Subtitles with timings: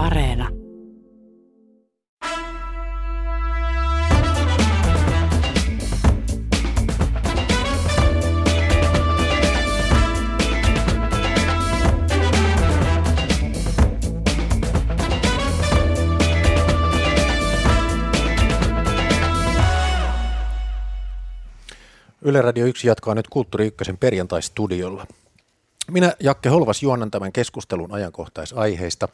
[0.00, 0.48] Areena.
[22.22, 25.06] Yle Radio 1 jatkaa nyt Kulttuuri Ykkösen perjantai-studiolla.
[25.90, 29.08] Minä Jakke Holvas juonan tämän keskustelun ajankohtaisaiheista.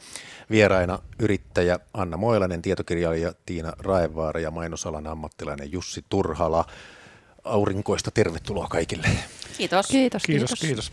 [0.51, 6.65] Vieraina yrittäjä Anna Moilanen, tietokirjailija Tiina Raevaara ja mainosalan ammattilainen Jussi Turhala.
[7.43, 9.07] Aurinkoista tervetuloa kaikille.
[9.57, 9.87] Kiitos.
[9.87, 10.59] Kiitos, Kiitos, kiitos.
[10.59, 10.91] kiitos.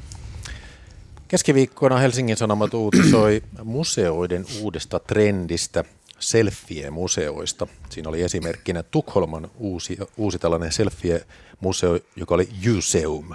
[1.29, 5.85] Keskiviikkona Helsingin Sanomat uutisoi museoiden uudesta trendistä
[6.19, 7.67] selfie-museoista.
[7.91, 13.35] Siinä oli esimerkkinä Tukholman uusi, uusi tällainen selfie-museo, joka oli Museum.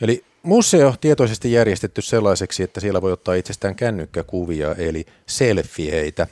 [0.00, 6.26] Eli museo tietoisesti järjestetty sellaiseksi, että siellä voi ottaa itsestään kännykkäkuvia, eli selfieitä.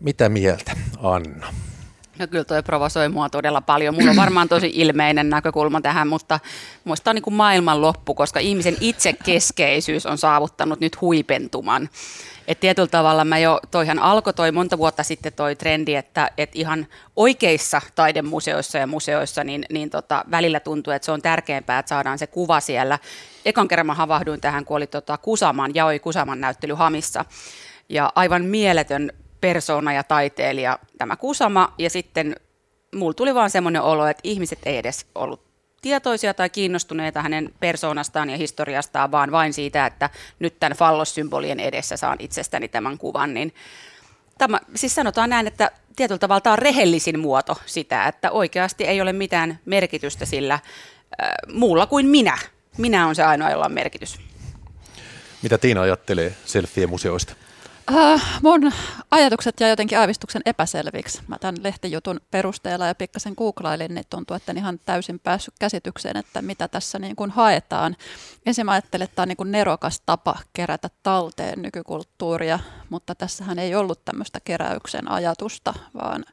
[0.00, 1.54] Mitä mieltä, Anna?
[2.18, 3.94] No kyllä toi provosoi mua todella paljon.
[3.94, 6.40] Mulla on varmaan tosi ilmeinen näkökulma tähän, mutta
[6.84, 11.88] muista on niin kuin maailman loppu, koska ihmisen itsekeskeisyys on saavuttanut nyt huipentuman.
[12.48, 16.50] Et tietyllä tavalla mä jo, toihan alkoi toi monta vuotta sitten toi trendi, että et
[16.54, 21.88] ihan oikeissa taidemuseoissa ja museoissa niin, niin tota, välillä tuntuu, että se on tärkeämpää, että
[21.88, 22.98] saadaan se kuva siellä.
[23.44, 27.24] Ekan kerran mä havahduin tähän, kun oli tota Kusaman, Jaoi Kusaman näyttely Hamissa.
[27.88, 32.36] Ja aivan mieletön persona ja taiteilija tämä Kusama, ja sitten
[32.94, 35.53] mulla tuli vaan semmoinen olo, että ihmiset ei edes ollut
[35.84, 41.96] tietoisia tai kiinnostuneita hänen persoonastaan ja historiastaan, vaan vain siitä, että nyt tämän fallossymbolien edessä
[41.96, 43.54] saan itsestäni tämän kuvan, niin
[44.38, 49.00] tämä, siis sanotaan näin, että tietyllä tavalla tämä on rehellisin muoto sitä, että oikeasti ei
[49.00, 50.60] ole mitään merkitystä sillä äh,
[51.52, 52.38] muulla kuin minä.
[52.78, 54.20] Minä on se ainoa, jolla on merkitys.
[55.42, 57.34] Mitä Tiina ajattelee selfie-museoista?
[57.92, 58.72] Uh, mun
[59.10, 61.22] ajatukset ja jotenkin aavistuksen epäselviksi.
[61.28, 66.16] Mä tämän lehtijutun perusteella ja pikkasen googlailin, niin tuntuu, että en ihan täysin päässyt käsitykseen,
[66.16, 67.96] että mitä tässä niin kuin haetaan.
[68.46, 72.58] Ensin mä ajattelin, että tämä on niin kuin nerokas tapa kerätä talteen nykykulttuuria,
[72.90, 76.24] mutta tässähän ei ollut tämmöistä keräyksen ajatusta, vaan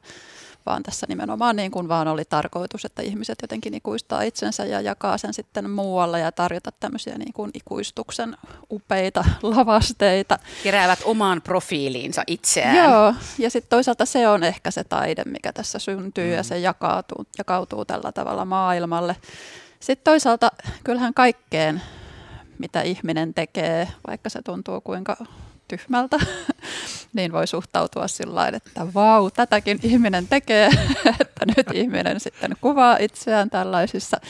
[0.66, 5.18] vaan tässä nimenomaan niin kuin vaan oli tarkoitus, että ihmiset jotenkin ikuistaa itsensä ja jakaa
[5.18, 8.36] sen sitten muualle ja tarjota tämmöisiä niin kuin ikuistuksen
[8.70, 10.38] upeita lavasteita.
[10.62, 12.76] Keräävät omaan profiiliinsa itseään.
[12.76, 16.36] Joo, ja sitten toisaalta se on ehkä se taide, mikä tässä syntyy mm.
[16.36, 19.16] ja se jakautuu, jakautuu tällä tavalla maailmalle.
[19.80, 20.50] Sitten toisaalta
[20.84, 21.82] kyllähän kaikkeen,
[22.58, 25.16] mitä ihminen tekee, vaikka se tuntuu kuinka
[25.68, 26.18] tyhmältä,
[27.12, 30.70] niin voi suhtautua sillä että vau, tätäkin ihminen tekee,
[31.20, 34.20] että nyt ihminen sitten kuvaa itseään tällaisissa.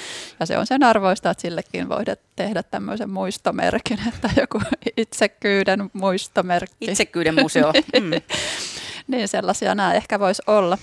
[0.40, 2.04] Ja se on sen arvoista, että sillekin voi
[2.36, 4.60] tehdä tämmöisen muistomerkin, että joku
[4.96, 6.84] itsekyyden muistomerkki.
[6.90, 7.72] Itsekyyden museo.
[8.00, 8.10] Mm.
[9.06, 10.78] niin sellaisia nämä ehkä voisi olla.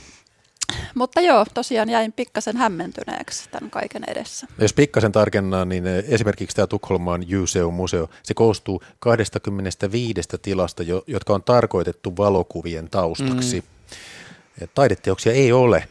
[0.95, 4.47] Mutta joo, tosiaan jäin pikkasen hämmentyneeksi tämän kaiken edessä.
[4.57, 12.17] Jos pikkasen tarkennaa, niin esimerkiksi tämä Tukholman Museum-museo, se koostuu 25 tilasta, jotka on tarkoitettu
[12.17, 13.61] valokuvien taustaksi.
[13.61, 14.67] Mm.
[14.75, 15.87] Taideteoksia ei ole.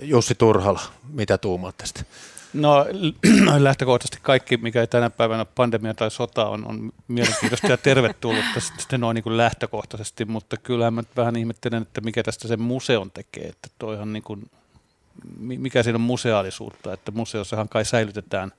[0.00, 0.80] Jussi Turhala,
[1.12, 2.02] mitä tuumaat tästä?
[2.56, 2.86] No
[3.58, 9.00] lähtökohtaisesti kaikki, mikä ei tänä päivänä pandemia tai sota on, on mielenkiintoista ja tervetullutta sitten
[9.00, 13.44] noin niin kuin lähtökohtaisesti, mutta kyllähän mä vähän ihmettelen, että mikä tästä sen museon tekee,
[13.48, 14.50] että toihan niin kuin,
[15.38, 18.52] mikä siinä on museaalisuutta, että museossahan kai säilytetään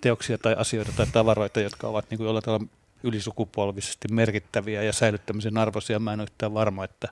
[0.00, 2.66] teoksia tai asioita tai tavaroita, jotka ovat niin kuin jollain tavalla
[3.02, 5.98] ylisukupolvisesti merkittäviä ja säilyttämisen arvoisia.
[5.98, 7.08] Mä en ole yhtään varma, että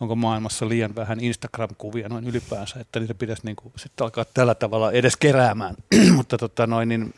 [0.00, 4.54] onko maailmassa liian vähän Instagram-kuvia noin ylipäänsä, että niitä pitäisi niin kuin sitten alkaa tällä
[4.54, 5.74] tavalla edes keräämään.
[6.16, 7.14] Mutta tota noin, niin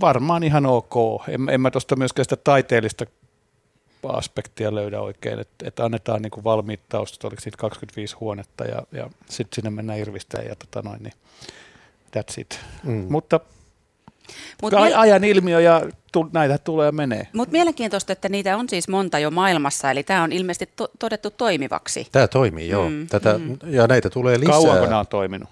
[0.00, 0.94] varmaan ihan ok.
[1.28, 3.06] En, en mä tuosta myöskään sitä taiteellista
[4.08, 8.82] aspektia löydä oikein, että, että annetaan niin kuin valmiit taustat, oliko siitä 25 huonetta ja,
[8.92, 11.14] ja sitten sinne mennään irvistään ja tota noin, niin
[12.16, 12.60] that's it.
[12.84, 13.06] Mm.
[13.10, 13.40] Mutta
[14.62, 15.82] Mut ajan ilmiö ja
[16.12, 17.28] tu, näitä tulee ja menee.
[17.32, 21.30] Mutta mielenkiintoista, että niitä on siis monta jo maailmassa, eli tämä on ilmeisesti to- todettu
[21.30, 22.06] toimivaksi.
[22.12, 22.90] Tämä toimii, joo.
[22.90, 23.58] Mm, Tätä, mm.
[23.66, 24.52] Ja näitä tulee lisää.
[24.52, 25.48] Kauanko nämä on toiminut?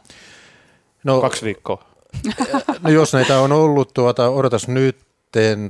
[1.05, 1.85] No, Kaksi viikkoa.
[2.83, 4.97] No jos näitä on ollut, tuota, odotas nyt,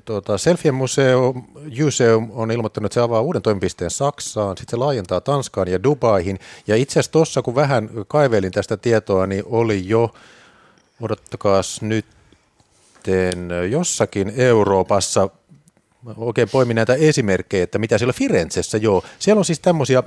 [0.05, 1.35] tuota, Selfien museo,
[1.85, 6.39] Museum on ilmoittanut, että se avaa uuden toimipisteen Saksaan, sitten se laajentaa Tanskaan ja Dubaihin.
[6.67, 10.11] Ja itse asiassa tuossa, kun vähän kaivelin tästä tietoa, niin oli jo,
[11.01, 12.06] odottakaas nyt,
[13.05, 15.29] sitten jossakin Euroopassa,
[16.17, 20.03] oikein poimin näitä esimerkkejä, että mitä siellä Firenzessä, joo, siellä on siis tämmöisiä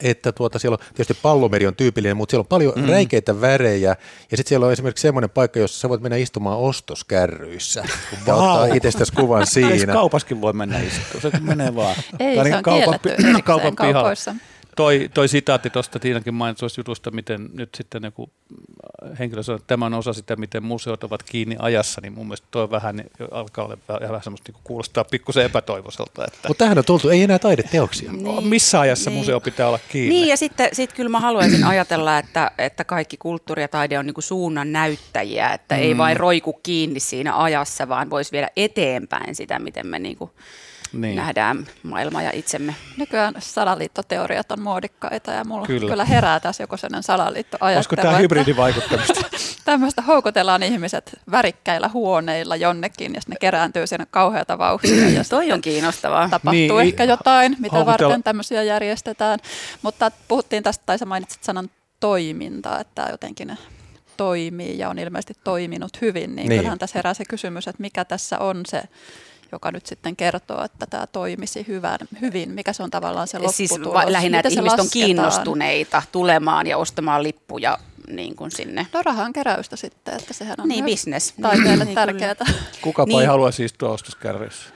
[0.00, 2.88] että tuota, siellä on tietysti pallomeri on tyypillinen, mutta siellä on paljon mm.
[2.88, 3.96] räikeitä värejä.
[4.30, 8.38] Ja sitten siellä on esimerkiksi semmoinen paikka, jossa sä voit mennä istumaan ostoskärryissä, kun vaan
[8.38, 9.92] ottaa itsestäsi kuvan siinä.
[9.92, 11.96] Kaupaskin voi mennä istumaan, se menee vaan.
[12.20, 14.34] Ei, se on kaupan, kielletty kaupan kaupoissa
[14.78, 18.30] toi, toi sitaatti tuosta Tiinakin mainitsi jutusta, miten nyt sitten joku
[19.18, 22.46] henkilö sanoi, että tämä on osa sitä, miten museot ovat kiinni ajassa, niin mun mielestä
[22.50, 26.24] toi vähän niin alkaa olla vähän semmoista niin kuulostaa pikkusen epätoivoiselta.
[26.24, 28.12] Että Mutta tähän on tultu, ei enää taideteoksia.
[28.12, 28.46] Niin.
[28.46, 29.18] Missä ajassa niin.
[29.18, 30.14] museo pitää olla kiinni?
[30.14, 34.06] Niin ja sitten sit kyllä mä haluaisin ajatella, että, että kaikki kulttuuri ja taide on
[34.06, 35.80] niin kuin suunnan näyttäjiä, että mm.
[35.80, 40.30] ei vain roiku kiinni siinä ajassa, vaan voisi viedä eteenpäin sitä, miten me niin kuin
[40.92, 41.16] niin.
[41.16, 42.74] nähdään maailma ja itsemme.
[42.96, 47.76] Nykyään salaliittoteoriat on muodikkaita ja mulla kyllä, kyllä herää tässä joku sellainen salaliittoajattelu.
[47.76, 49.20] Olisiko tämä hybridivaikuttamista?
[49.64, 55.08] Tämmöistä houkutellaan ihmiset värikkäillä huoneilla jonnekin ja ne kerääntyy siinä kauheata vauhtia.
[55.08, 56.28] Ja Toi on kiinnostavaa.
[56.28, 58.08] Tapahtuu niin, ehkä jotain, mitä houkutella.
[58.08, 59.38] varten tämmöisiä järjestetään.
[59.82, 61.70] Mutta puhuttiin tästä, tai sä mainitsit sanan
[62.00, 63.58] toiminta, että jotenkin
[64.16, 66.58] toimii ja on ilmeisesti toiminut hyvin, niin, niin.
[66.58, 68.82] kyllähän tässä herää se kysymys, että mikä tässä on se
[69.52, 72.50] joka nyt sitten kertoo, että tämä toimisi hyvän, hyvin.
[72.50, 74.02] Mikä se on tavallaan se siis lopputulos?
[74.02, 77.78] Siis lähinnä, että ihmiset on kiinnostuneita tulemaan ja ostamaan lippuja
[78.08, 78.86] niin kuin sinne.
[78.92, 81.34] No rahan keräystä sitten, että sehän on niin, business.
[81.42, 82.34] taiteelle niin, tärkeää.
[82.82, 83.20] Kukapa niin.
[83.20, 84.70] ei halua siis tuo ostoskärryssä.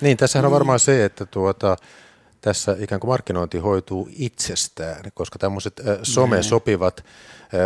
[0.00, 0.50] Niin, tässä on mm.
[0.50, 1.76] varmaan se, että tuota,
[2.40, 7.04] tässä ikään kuin markkinointi hoituu itsestään, koska tämmöiset äh, some-sopivat äh,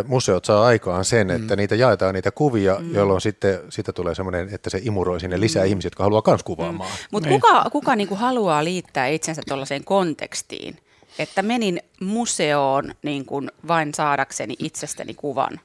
[0.06, 1.58] museot saa aikaan sen, että mm.
[1.58, 2.94] niitä jaetaan niitä kuvia, mm.
[2.94, 5.68] jolloin sitten siitä tulee semmoinen, että se imuroi sinne lisää mm.
[5.68, 6.90] ihmisiä, jotka haluaa myös kuvaamaan.
[6.90, 7.06] Mm.
[7.10, 7.40] Mutta niin.
[7.40, 10.76] kuka, kuka niinku haluaa liittää itsensä tuollaiseen kontekstiin,
[11.18, 15.60] että menin museoon niin kuin vain saadakseni itsestäni kuvan?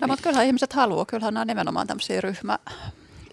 [0.00, 2.58] No, mutta kyllähän ihmiset haluaa, kyllähän nämä on nimenomaan tämmöisiä ryhmä,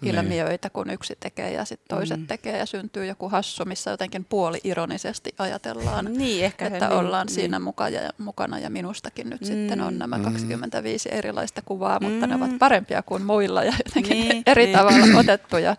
[0.02, 2.26] ilmiöitä, kun yksi tekee ja sitten toiset mm.
[2.26, 7.34] tekee ja syntyy joku hassu, missä jotenkin puoli-ironisesti ajatellaan, niin, ehkä että niin, ollaan niin.
[7.34, 9.46] siinä muka ja, mukana ja minustakin nyt mm.
[9.46, 11.18] sitten on nämä 25 mm.
[11.18, 12.30] erilaista kuvaa, mutta mm.
[12.30, 12.58] ne ovat mm.
[12.58, 14.78] parempia kuin muilla ja jotenkin niin, eri niin.
[14.78, 15.76] tavalla otettuja.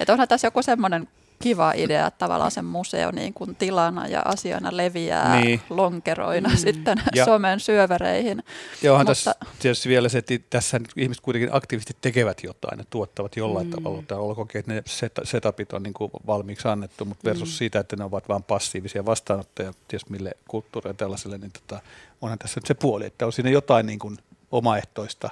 [0.00, 1.08] Että onhan tässä joku semmoinen
[1.42, 5.60] kiva idea, että tavallaan sen museo niin kuin tilana ja asiana leviää niin.
[5.70, 6.56] lonkeroina mm.
[6.56, 8.42] sitten ja, somen syövereihin.
[8.82, 12.84] Ja onhan Mutta, tässä tietysti vielä se, että tässä ihmiset kuitenkin aktiivisesti tekevät jotain, ne
[12.90, 13.70] tuottavat jollain mm.
[13.70, 14.82] tavalla, tai olkoonkin, että ne
[15.24, 17.52] setupit on niin kuin valmiiksi annettu, mutta versus mm.
[17.52, 21.82] siitä, että ne ovat vain passiivisia vastaanottajia, ties mille kulttuurille tällaiselle, niin tota,
[22.20, 24.18] onhan tässä nyt se puoli, että on siinä jotain niin kuin
[24.50, 25.30] omaehtoista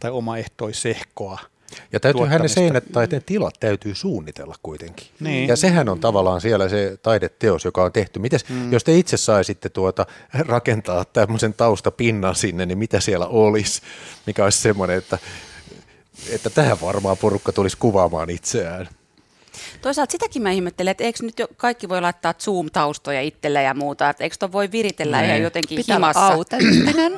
[0.00, 1.38] tai omaehtoisehkoa–
[1.92, 5.06] ja täytyyhän ne seinät tai ne tilat täytyy suunnitella kuitenkin.
[5.20, 5.48] Niin.
[5.48, 8.18] Ja sehän on tavallaan siellä se taideteos, joka on tehty.
[8.18, 8.72] Mites, mm.
[8.72, 13.82] Jos te itse saisitte tuota, rakentaa tämmöisen taustapinnan sinne, niin mitä siellä olisi?
[14.26, 15.18] Mikä olisi semmoinen, että,
[16.30, 18.88] että tähän varmaan porukka tulisi kuvaamaan itseään.
[19.82, 24.08] Toisaalta sitäkin mä ihmettelen, että eikö nyt jo kaikki voi laittaa Zoom-taustoja itselle ja muuta,
[24.10, 26.26] että eikö tuon voi viritellä ihan jotenkin Pitää himassa.
[26.26, 27.12] autenttinen.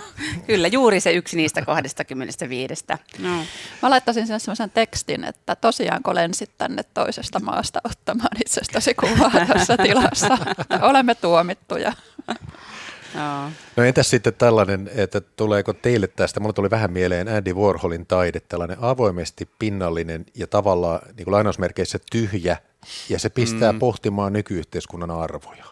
[0.46, 2.84] Kyllä, juuri se yksi niistä 25.
[3.18, 3.28] No.
[3.82, 9.76] Mä laittaisin sinne sellaisen tekstin, että tosiaanko lensit tänne toisesta maasta ottamaan itsestäsi kuvaa tässä
[9.76, 10.38] tilassa.
[10.82, 11.92] Olemme tuomittuja.
[13.14, 13.50] No.
[13.76, 18.40] no entäs sitten tällainen, että tuleeko teille tästä, mulla tuli vähän mieleen Andy Warholin taide,
[18.40, 22.56] tällainen avoimesti pinnallinen ja tavallaan niin kuin lainausmerkeissä tyhjä,
[23.08, 23.78] ja se pistää mm.
[23.78, 25.64] pohtimaan nykyyhteiskunnan arvoja.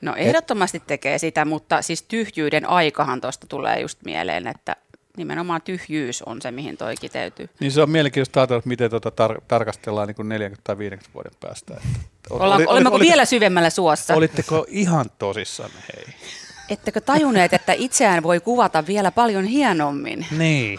[0.00, 4.76] No ehdottomasti tekee sitä, mutta siis tyhjyyden aikahan tuosta tulee just mieleen, että
[5.16, 7.48] nimenomaan tyhjyys on se, mihin toi kiteytyy.
[7.60, 11.32] Niin se on mielenkiintoista ajatella, miten tuota tar- tarkastellaan niin kuin 40 tai 50 vuoden
[11.40, 11.74] päästä.
[11.74, 11.98] Että,
[12.30, 14.14] Ollaan, oli, olemmeko oli, vielä syvemmällä suossa?
[14.14, 16.14] Olitteko ihan tosissanne, hei?
[16.72, 20.26] Ettekö tajuneet, että itseään voi kuvata vielä paljon hienommin?
[20.38, 20.78] Niin.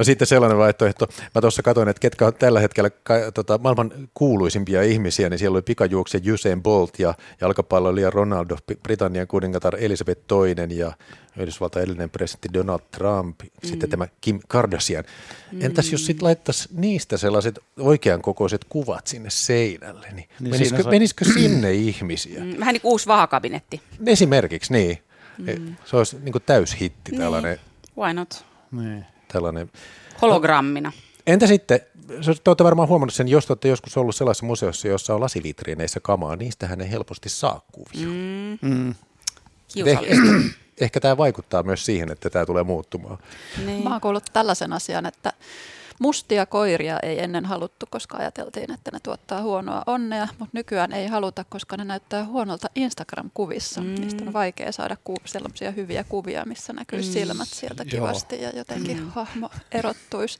[0.00, 3.92] No sitten sellainen vaihtoehto, mä tuossa katsoin, että ketkä on tällä hetkellä ka, tota, maailman
[4.14, 10.76] kuuluisimpia ihmisiä, niin siellä oli pikajuoksija Usain Bolt ja jalkapalloilija Ronaldo, Britannian kuningatar Elisabeth II
[10.76, 10.92] ja
[11.36, 13.68] Yhdysvaltain edellinen presidentti Donald Trump, mm.
[13.68, 15.04] sitten tämä Kim Kardashian.
[15.52, 15.62] Mm.
[15.62, 20.92] Entäs jos sitten laittaisi niistä sellaiset oikean kokoiset kuvat sinne seinälle, niin, niin menisikö, saa...
[20.92, 22.44] menisikö sinne ihmisiä?
[22.44, 23.80] Mm, vähän niin kuin uusi vahakabinetti.
[24.06, 24.98] Esimerkiksi, niin.
[25.38, 25.76] Mm.
[25.84, 27.20] Se olisi niin kuin täyshitti niin.
[27.20, 27.58] tällainen.
[27.98, 28.44] Why not?
[28.72, 29.04] Niin.
[29.32, 29.70] Tällainen.
[30.22, 30.92] Hologrammina.
[31.26, 31.80] Entä sitten,
[32.44, 36.36] te olette varmaan huomannut sen, jos olette joskus ollut sellaisessa museossa, jossa on lasivitriineissä kamaa,
[36.36, 38.06] niistähän ei helposti saa kuvia.
[38.06, 38.58] Mm.
[38.62, 38.94] Mm.
[39.74, 43.18] Kiusallista ehkä tämä vaikuttaa myös siihen, että tämä tulee muuttumaan.
[43.66, 43.84] Niin.
[43.84, 45.32] Mä oon kuullut tällaisen asian, että
[46.00, 51.06] mustia koiria ei ennen haluttu, koska ajateltiin, että ne tuottaa huonoa onnea, mutta nykyään ei
[51.06, 53.80] haluta, koska ne näyttää huonolta Instagram-kuvissa.
[53.80, 53.94] Mm.
[53.94, 57.04] Niistä on vaikea saada ku- sellaisia hyviä kuvia, missä näkyy mm.
[57.04, 58.44] silmät sieltä kivasti Joo.
[58.44, 59.10] ja jotenkin mm.
[59.10, 60.38] hahmo erottuisi.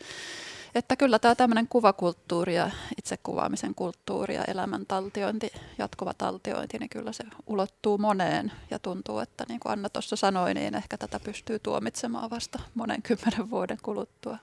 [0.74, 7.12] Että kyllä tämä tämmöinen kuvakulttuuri ja itsekuvaamisen kulttuuri ja elämän taltiointi, jatkuva taltiointi, niin kyllä
[7.12, 11.58] se ulottuu moneen ja tuntuu, että niin kuin Anna tuossa sanoi, niin ehkä tätä pystyy
[11.58, 14.38] tuomitsemaan vasta monen kymmenen vuoden kuluttua.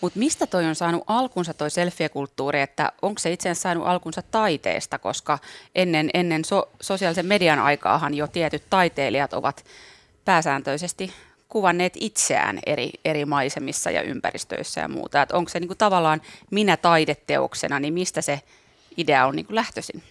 [0.00, 4.22] Mutta mistä toi on saanut alkunsa toi selfie-kulttuuri, että onko se itse asiassa saanut alkunsa
[4.22, 5.38] taiteesta, koska
[5.74, 9.64] ennen, ennen so, sosiaalisen median aikaahan jo tietyt taiteilijat ovat
[10.24, 11.12] pääsääntöisesti
[11.52, 15.22] kuvanneet itseään eri, eri maisemissa ja ympäristöissä ja muuta.
[15.22, 18.40] Että onko se niin kuin tavallaan minä taideteoksena, niin mistä se
[18.96, 20.02] idea on niin kuin lähtöisin?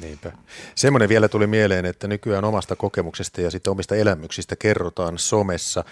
[0.00, 0.32] Niinpä.
[0.74, 5.84] Semmoinen vielä tuli mieleen, että nykyään omasta kokemuksesta ja sitten omista elämyksistä kerrotaan somessa.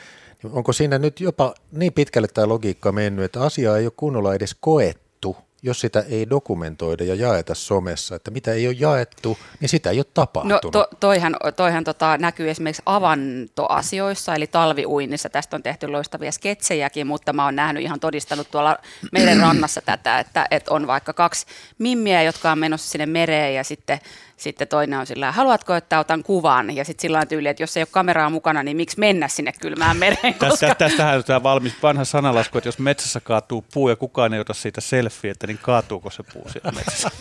[0.53, 4.57] Onko siinä nyt jopa niin pitkälle tämä logiikka mennyt, että asiaa ei ole kunnolla edes
[4.61, 5.37] koettu?
[5.67, 9.99] Jos sitä ei dokumentoida ja jaeta somessa, että mitä ei ole jaettu, niin sitä ei
[9.99, 10.65] ole tapahtunut.
[10.65, 15.29] No to, toihan, toihan tota, näkyy esimerkiksi avantoasioissa, eli talviuinnissa.
[15.29, 18.79] Tästä on tehty loistavia sketsejäkin, mutta mä oon nähnyt ihan todistanut tuolla
[19.13, 21.47] meidän rannassa tätä, että, että on vaikka kaksi
[21.79, 24.01] mimmiä, jotka on menossa sinne mereen ja sitten
[24.37, 26.77] sitten toinen on sillä haluatko, että otan kuvan?
[26.77, 29.53] Ja sitten sillä on tyyli, että jos ei ole kameraa mukana, niin miksi mennä sinne
[29.61, 30.35] kylmään mereen?
[30.35, 30.75] Koska...
[30.75, 34.55] Tästähän on tämä valmis vanha sanalasku, että jos metsässä kaatuu puu ja kukaan ei ota
[34.55, 37.11] siitä selfie, että niin kaatuuko se puu siellä metsässä?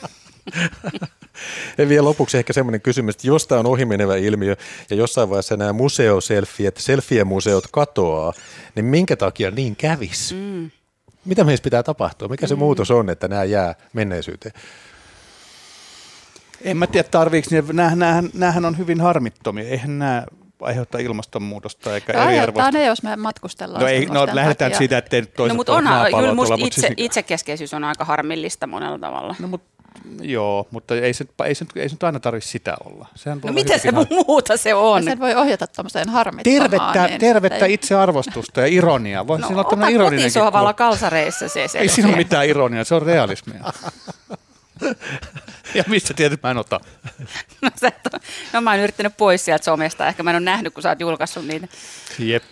[1.77, 4.55] Ja vielä lopuksi ehkä semmoinen kysymys, että jos tämä on ohimenevä ilmiö
[4.89, 8.33] ja jossain vaiheessa nämä museoselfiet, selfie-museot katoaa,
[8.75, 10.35] niin minkä takia niin kävisi?
[10.35, 10.71] Mm.
[11.25, 12.27] Mitä meissä pitää tapahtua?
[12.27, 12.59] Mikä se mm.
[12.59, 14.53] muutos on, että nämä jää menneisyyteen?
[16.65, 17.63] En mä tiedä, tarviiko ne,
[17.95, 20.23] näähän, näähän on hyvin harmittomia, eihän nämä
[20.61, 22.71] aiheuttaa ilmastonmuutosta eikä no, eriarvoista.
[22.71, 23.81] ne, jos me matkustellaan.
[23.81, 24.77] No, ei, no lähdetään takia.
[24.77, 25.83] siitä, ettei toiset no, mutta on,
[26.19, 26.93] kyllä musta itse, siis...
[26.97, 29.35] itsekeskeisyys on aika harmillista monella tavalla.
[29.39, 29.75] No, mutta
[30.21, 33.07] Joo, mutta ei se, ei se, ei se nyt aina tarvitse sitä olla.
[33.15, 34.05] Sehän no mitä se har...
[34.09, 35.03] muuta se on?
[35.03, 36.69] Ja sen voi ohjata tuommoiseen harmittomaan.
[36.69, 37.73] Tervettä, niin tervettä ei...
[37.73, 39.27] itsearvostusta ja ironiaa.
[39.27, 40.31] Voi no, siinä olla ironinen.
[40.75, 43.63] kalsareissa se Ei siinä ole mitään ironiaa, se on realismia.
[45.75, 46.79] ja mistä tiedät, mä en ota?
[47.61, 48.13] no, sä et
[48.53, 50.07] no mä oon yrittänyt pois sieltä somesta.
[50.07, 51.67] Ehkä mä en ole nähnyt, kun sä oot julkaissut niitä.
[52.19, 52.43] Jep.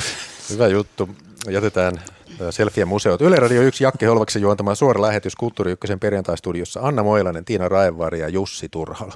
[0.49, 1.09] Hyvä juttu.
[1.49, 2.01] Jätetään
[2.49, 3.21] Selfien museot.
[3.21, 8.19] Yle Radio 1 Jakke Holvaksen juontama suora lähetys Kulttuuri Ykkösen perjantaistudiossa Anna Moilanen, Tiina Raevari
[8.19, 9.13] ja Jussi Turhala.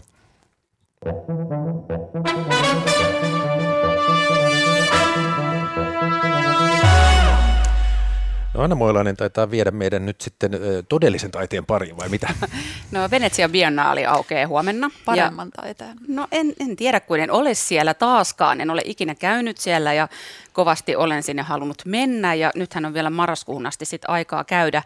[8.57, 10.51] No Anna Moilainen taitaa viedä meidän nyt sitten
[10.89, 12.27] todellisen taiteen pariin, vai mitä?
[12.91, 14.91] No Venetsian biennaali aukeaa huomenna.
[15.05, 15.97] Paremman ja, taiteen.
[16.07, 18.61] No en, en tiedä, kun en ole siellä taaskaan.
[18.61, 20.07] En ole ikinä käynyt siellä ja
[20.53, 22.33] kovasti olen sinne halunnut mennä.
[22.33, 24.83] Ja nythän on vielä marraskuun asti sit aikaa käydä.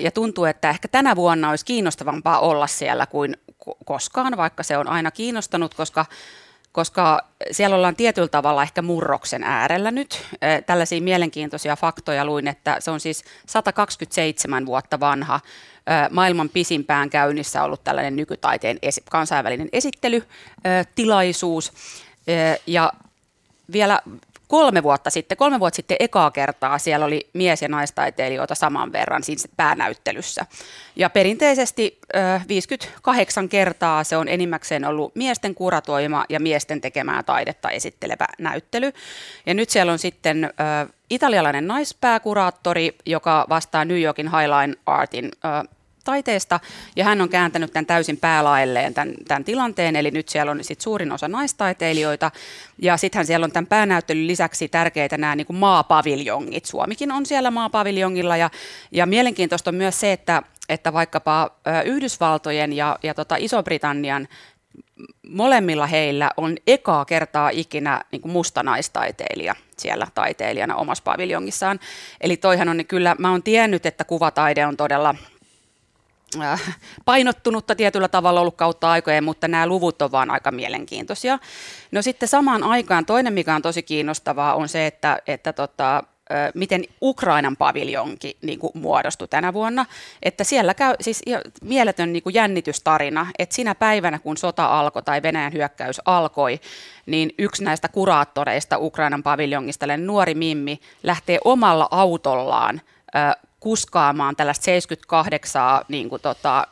[0.00, 3.36] Ja tuntuu, että ehkä tänä vuonna olisi kiinnostavampaa olla siellä kuin
[3.84, 6.06] koskaan, vaikka se on aina kiinnostanut, koska
[6.76, 10.26] koska siellä ollaan tietyllä tavalla ehkä murroksen äärellä nyt.
[10.66, 15.40] Tällaisia mielenkiintoisia faktoja luin, että se on siis 127 vuotta vanha
[16.10, 18.78] maailman pisimpään käynnissä ollut tällainen nykytaiteen
[19.10, 21.72] kansainvälinen esittelytilaisuus.
[22.66, 22.92] Ja
[23.72, 24.00] vielä
[24.48, 29.22] kolme vuotta sitten, kolme vuotta sitten ekaa kertaa siellä oli mies- ja naistaiteilijoita saman verran
[29.22, 30.46] siis päänäyttelyssä.
[30.96, 31.98] Ja perinteisesti
[32.48, 38.92] 58 kertaa se on enimmäkseen ollut miesten kuratoima ja miesten tekemää taidetta esittelevä näyttely.
[39.46, 40.50] Ja nyt siellä on sitten
[41.10, 45.30] italialainen naispääkuraattori, joka vastaa New Yorkin Highline Artin
[46.06, 46.60] taiteesta,
[46.96, 50.80] ja hän on kääntänyt tämän täysin päälaelleen tämän, tämän tilanteen, eli nyt siellä on sit
[50.80, 52.30] suurin osa naistaiteilijoita,
[52.82, 56.64] ja sittenhän siellä on tämän päänäyttelyn lisäksi tärkeitä nämä niin kuin maapaviljongit.
[56.64, 58.50] Suomikin on siellä maapaviljongilla, ja,
[58.90, 61.50] ja mielenkiintoista on myös se, että, että vaikkapa
[61.84, 64.28] Yhdysvaltojen ja, ja tota Iso-Britannian
[65.28, 71.80] molemmilla heillä on ekaa kertaa ikinä niin kuin musta naistaiteilija siellä taiteilijana omassa paviljongissaan.
[72.20, 75.14] Eli toihan on niin kyllä, mä oon tiennyt, että kuvataide on todella
[77.04, 81.38] painottunutta tietyllä tavalla ollut kautta aikojen, mutta nämä luvut on vaan aika mielenkiintoisia.
[81.92, 86.02] No sitten samaan aikaan toinen, mikä on tosi kiinnostavaa, on se, että, että tota,
[86.54, 89.86] miten Ukrainan paviljonki niin kuin muodostui tänä vuonna.
[90.22, 91.22] Että siellä käy siis
[91.62, 96.60] mieletön niin kuin jännitystarina, että sinä päivänä, kun sota alkoi tai Venäjän hyökkäys alkoi,
[97.06, 102.80] niin yksi näistä kuraattoreista Ukrainan paviljongista, nuori Mimmi, lähtee omalla autollaan
[103.66, 106.66] kuskaamaan tällaista 78, niin kuin tota,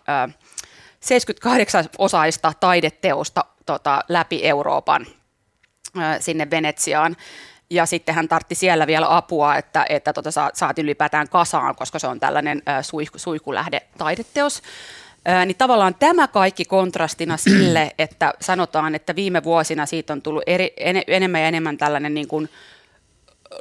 [1.01, 5.07] 78 osaista taideteosta tota, läpi Euroopan
[6.21, 7.17] sinne Venetsiaan.
[7.71, 12.07] Ja sitten hän tartti siellä vielä apua, että, että tota, saat ylipäätään kasaan, koska se
[12.07, 14.63] on tällainen suihku, suihkulähde taideteos.
[15.47, 20.73] Niin tavallaan tämä kaikki kontrastina sille, että sanotaan, että viime vuosina siitä on tullut eri,
[20.77, 22.49] en, enemmän ja enemmän tällainen niin kuin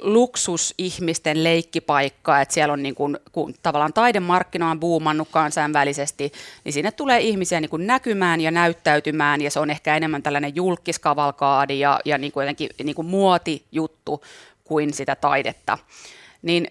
[0.02, 6.32] luksusihmisten leikkipaikka, että siellä on niin kuin, kun tavallaan taidemarkkina on buumannut kansainvälisesti,
[6.64, 10.56] niin sinne tulee ihmisiä niin kuin näkymään ja näyttäytymään ja se on ehkä enemmän tällainen
[10.56, 14.24] julkiskavalkaadi ja, ja niin kuin jotenkin niin kuin muotijuttu
[14.64, 15.78] kuin sitä taidetta.
[16.42, 16.68] Niin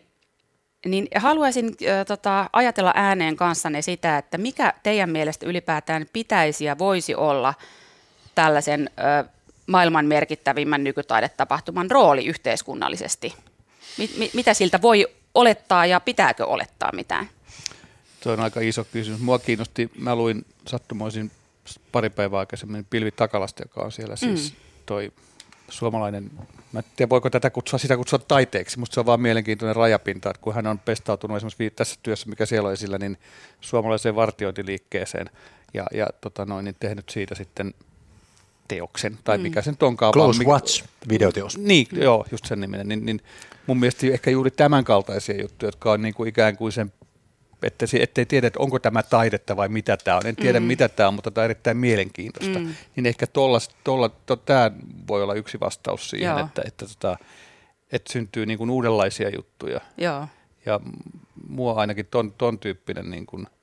[0.87, 6.79] niin haluaisin äh, tota, ajatella ääneen kanssanne sitä, että mikä teidän mielestä ylipäätään pitäisi ja
[6.79, 7.55] voisi olla
[8.35, 9.29] tällaisen äh,
[9.67, 13.35] maailman merkittävimmän nykytaidetapahtuman rooli yhteiskunnallisesti?
[13.99, 17.29] Mit, mit, mitä siltä voi olettaa ja pitääkö olettaa mitään?
[18.21, 19.21] Tuo on aika iso kysymys.
[19.21, 21.31] Mua kiinnosti, mä luin sattumoisin
[21.93, 24.57] pari päivää aikaisemmin Pilvi Takalasta, joka on siellä siis mm.
[24.87, 25.13] toi
[25.69, 26.31] suomalainen,
[26.73, 30.31] mä en tiedä voiko tätä kutsua, sitä kutsua taiteeksi, mutta se on vaan mielenkiintoinen rajapinta,
[30.31, 33.19] että kun hän on pestautunut esimerkiksi tässä työssä, mikä siellä on esillä, niin
[33.61, 35.31] suomalaiseen vartiointiliikkeeseen
[35.75, 37.75] ja, ja tota noin, niin tehnyt siitä sitten
[38.75, 39.43] teoksen, tai mm.
[39.43, 40.13] mikä sen onkaan.
[40.13, 41.59] Close vaan, Watch videoteos.
[41.59, 42.89] Niin, joo, just sen niminen.
[42.89, 43.21] Niin, niin
[43.67, 46.93] mun mielestä ehkä juuri tämän kaltaisia juttuja, jotka on niin kuin ikään kuin sen
[47.63, 50.27] että se, ettei tiedä, että onko tämä taidetta vai mitä tämä on.
[50.27, 50.67] En tiedä, mm.
[50.67, 52.59] mitä tämä on, mutta tämä on erittäin mielenkiintoista.
[52.59, 52.75] Mm.
[52.97, 54.71] Niin ehkä tolla, tolla, to, tämä
[55.09, 56.47] voi olla yksi vastaus siihen, Joo.
[56.47, 57.17] että, että, tota,
[57.93, 59.81] että syntyy niin kuin uudenlaisia juttuja.
[59.97, 60.27] Joo.
[60.67, 60.81] Ja
[61.49, 63.47] mua ainakin ton, ton tyyppinen niin kuin–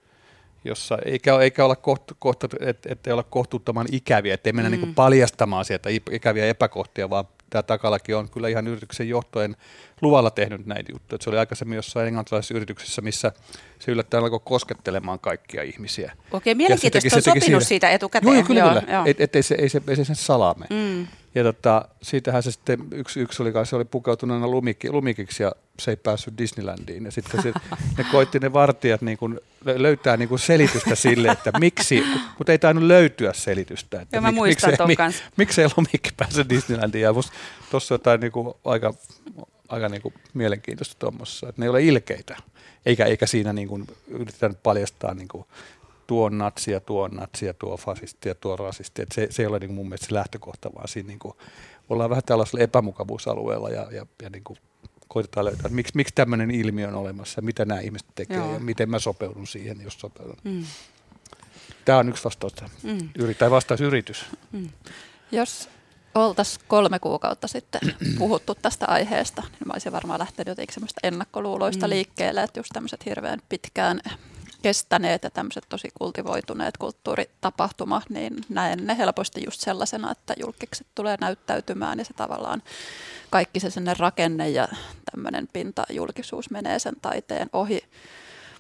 [0.64, 4.82] jossa eikä, eikä olla kohtu, kohtu, et, ettei olla kohtuuttoman ikäviä, ettei mennä mm.
[4.82, 9.56] niin paljastamaan sieltä ikäviä epäkohtia, vaan tämä takalaki on kyllä ihan yrityksen johtojen
[10.02, 11.20] luvalla tehnyt näitä juttuja.
[11.22, 13.32] se oli aikaisemmin jossain englantilaisessa yrityksessä, missä
[13.80, 16.12] se yllättäen alkoi koskettelemaan kaikkia ihmisiä.
[16.32, 18.36] Okei, mielenkiintoista, on sopinut siitä, siitä etukäteen.
[18.36, 18.94] Joo, kyllä, joo, kyllä.
[18.94, 19.04] Joo.
[19.06, 21.08] Et, ettei se, ei se, ei se sen salaa mm.
[21.36, 25.92] Ja tota, siitähän se sitten, yksi, yksi oli, se oli pukeutuneena lumikki, lumikiksi ja se
[25.92, 27.06] ei päässyt Disneylandiin.
[27.06, 27.54] Ja sitten se,
[27.98, 32.04] ne koitti ne vartijat niin kuin löytää niin kuin selitystä sille, että miksi,
[32.38, 34.02] mutta ei tainnut löytyä selitystä.
[34.02, 37.04] Että Joo, mä mik, muistan miksei, mik, miksei lumikki päässyt Disneylandiin.
[37.04, 37.14] Ja
[37.72, 38.94] tuossa jotain niin kuin aika,
[39.70, 42.38] aika niin kuin mielenkiintoista tuommoissa, että ne ei ole ilkeitä.
[42.86, 45.46] Eikä, eikä siinä niin kuin yritetä paljastaa niin kuin
[46.08, 49.02] tuo on natsia, tuo on natsia, tuo fasisti ja tuo on rasisti.
[49.02, 51.34] Et se, se ei ole niin kuin mun mielestä se lähtökohta, vaan siinä niin kuin
[51.90, 54.60] ollaan vähän tällaisella epämukavuusalueella ja, ja, ja niin kuin
[55.08, 58.54] koitetaan löytää, että miksi, miksi tämmöinen ilmiö on olemassa, mitä nämä ihmiset tekee Joo.
[58.54, 60.38] ja miten mä sopeudun siihen, jos sopeudun.
[60.44, 60.64] Mm.
[61.86, 62.54] Tämä on yksi vastaus.
[62.84, 63.10] Mm.
[63.40, 64.26] tai vastausyritys.
[64.52, 64.70] Mm.
[65.32, 65.70] Jos
[66.16, 67.82] oltaisiin kolme kuukautta sitten
[68.20, 71.90] puhuttu tästä aiheesta, niin mä olisin varmaan lähtenyt jotenkin semmoista ennakkoluuloista mm.
[71.90, 74.02] liikkeelle, että just tämmöiset hirveän pitkään
[74.62, 81.18] kestäneet ja tämmöiset tosi kultivoituneet kulttuuritapahtumat, niin näen ne helposti just sellaisena, että julkikset tulee
[81.22, 82.64] näyttäytymään ja se tavallaan
[83.30, 84.68] kaikki se sinne rakenne ja
[85.12, 87.82] tämmöinen pintajulkisuus menee sen taiteen ohi.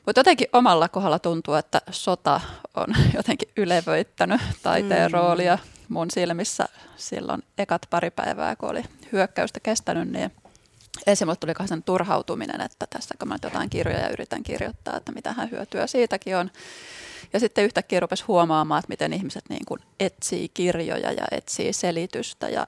[0.06, 2.42] Mutta jotenkin omalla kohdalla tuntuu, että sota
[2.76, 5.14] on jotenkin ylevöittänyt taiteen mm.
[5.14, 5.58] roolia
[5.90, 6.66] mun silmissä
[6.98, 10.32] silloin ekat pari päivää, kun oli hyökkäystä kestänyt, niin
[11.08, 15.34] esimerkiksi tuli sen turhautuminen, että tässä kun mä jotain kirjoja ja yritän kirjoittaa, että mitä
[15.34, 16.52] hän hyötyä siitäkin on.
[17.34, 22.50] Ja sitten yhtäkkiä rupesi huomaamaan, että miten ihmiset niin kuin etsii kirjoja ja etsii selitystä
[22.50, 22.68] ja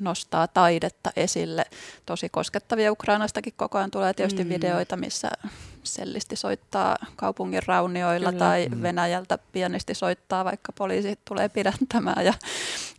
[0.00, 1.64] nostaa taidetta esille.
[2.06, 4.50] Tosi koskettavia Ukrainastakin koko ajan tulee tietysti mm.
[4.50, 5.30] videoita, missä
[5.82, 8.44] sellisti soittaa kaupungin raunioilla Kyllä.
[8.44, 8.82] tai mm.
[8.82, 12.24] Venäjältä pienisti soittaa, vaikka poliisi tulee pidättämään.
[12.24, 12.34] Ja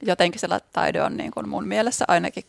[0.02, 2.44] jotenkin sillä taide on niin kuin mun mielessä ainakin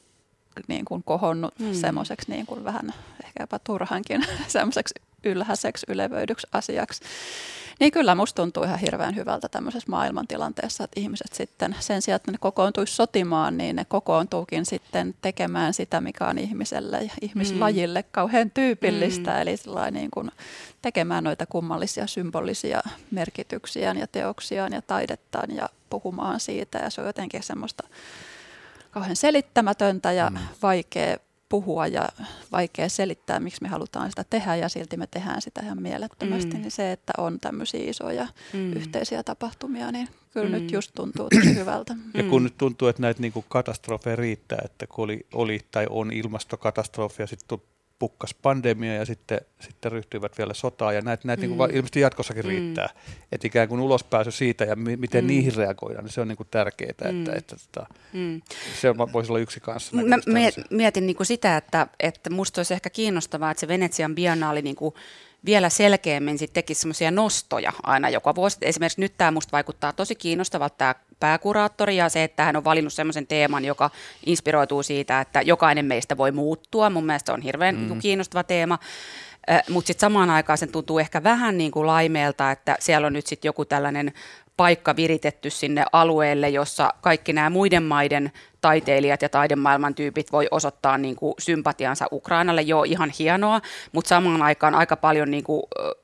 [0.69, 1.75] niin kuin kohonnut mm.
[1.75, 2.95] semmoiseksi niin kuin vähän
[3.25, 4.95] ehkä jopa turhankin semmoiseksi
[5.25, 7.01] ylhäiseksi ylevöidyksi asiaksi.
[7.81, 12.33] Niin kyllä musta tuntuu ihan hirveän hyvältä tämmöisessä maailmantilanteessa, että ihmiset sitten sen sijaan, että
[12.33, 18.09] ne kokoontuisi sotimaan, niin ne kokoontuukin sitten tekemään sitä, mikä on ihmiselle ja ihmislajille mm.
[18.11, 19.41] kauhean tyypillistä, mm.
[19.41, 19.57] eli
[19.91, 20.31] niin kuin
[20.83, 27.07] tekemään noita kummallisia symbolisia merkityksiään ja teoksiaan ja taidettaan ja puhumaan siitä ja se on
[27.07, 27.85] jotenkin semmoista
[28.91, 30.39] kauhean selittämätöntä ja mm.
[30.63, 31.17] vaikea
[31.49, 32.09] puhua ja
[32.53, 36.61] vaikea selittää, miksi me halutaan sitä tehdä ja silti me tehdään sitä ihan mielettömästi, mm.
[36.61, 38.73] niin se, että on tämmöisiä isoja mm.
[38.73, 40.53] yhteisiä tapahtumia, niin kyllä mm.
[40.53, 41.97] nyt just tuntuu tosi hyvältä.
[42.15, 42.45] Ja kun mm.
[42.45, 47.27] nyt tuntuu, että näitä niinku katastrofeja riittää, että kun oli, oli tai on ilmastokatastrofi ja
[47.27, 47.59] sitten
[48.05, 51.63] pukkas pandemia ja sitten, sitten ryhtyivät vielä sotaan ja näitä, näitä niinku mm.
[51.63, 52.49] niin ilmeisesti jatkossakin mm.
[52.49, 52.89] riittää.
[53.33, 55.29] Että ikään kuin ulospääsy siitä ja m- miten mm.
[55.29, 57.21] niihin reagoidaan, niin se on niin kuin tärkeää, että, mm.
[57.21, 58.43] että, että, että mm.
[58.81, 59.97] se voisi olla yksi kanssa.
[59.97, 60.17] Mä
[60.71, 64.77] mietin niin kuin sitä, että, että musta olisi ehkä kiinnostavaa, että se Venetsian biennaali niin
[64.77, 64.95] kuin
[65.45, 68.59] vielä selkeämmin sit tekisi semmoisia nostoja aina joka vuosi.
[68.63, 72.93] Esimerkiksi nyt tämä musta vaikuttaa tosi kiinnostavalta tämä pääkuraattori ja se, että hän on valinnut
[72.93, 73.91] semmoisen teeman, joka
[74.27, 76.91] inspiroituu siitä, että jokainen meistä voi muuttua.
[76.91, 77.99] Mun mielestä on hirveän mm.
[77.99, 78.79] kiinnostava teema.
[79.71, 83.27] Mutta sitten samaan aikaan sen tuntuu ehkä vähän niin kuin laimeelta, että siellä on nyt
[83.27, 84.13] sitten joku tällainen
[84.57, 88.33] paikka viritetty sinne alueelle, jossa kaikki nämä muiden maiden
[88.65, 92.63] taiteilijat ja taidemaailman tyypit voi osoittaa niin kuin sympatiansa Ukrainalle.
[92.63, 93.61] jo ihan hienoa,
[93.93, 95.63] mutta samaan aikaan aika paljon niin kuin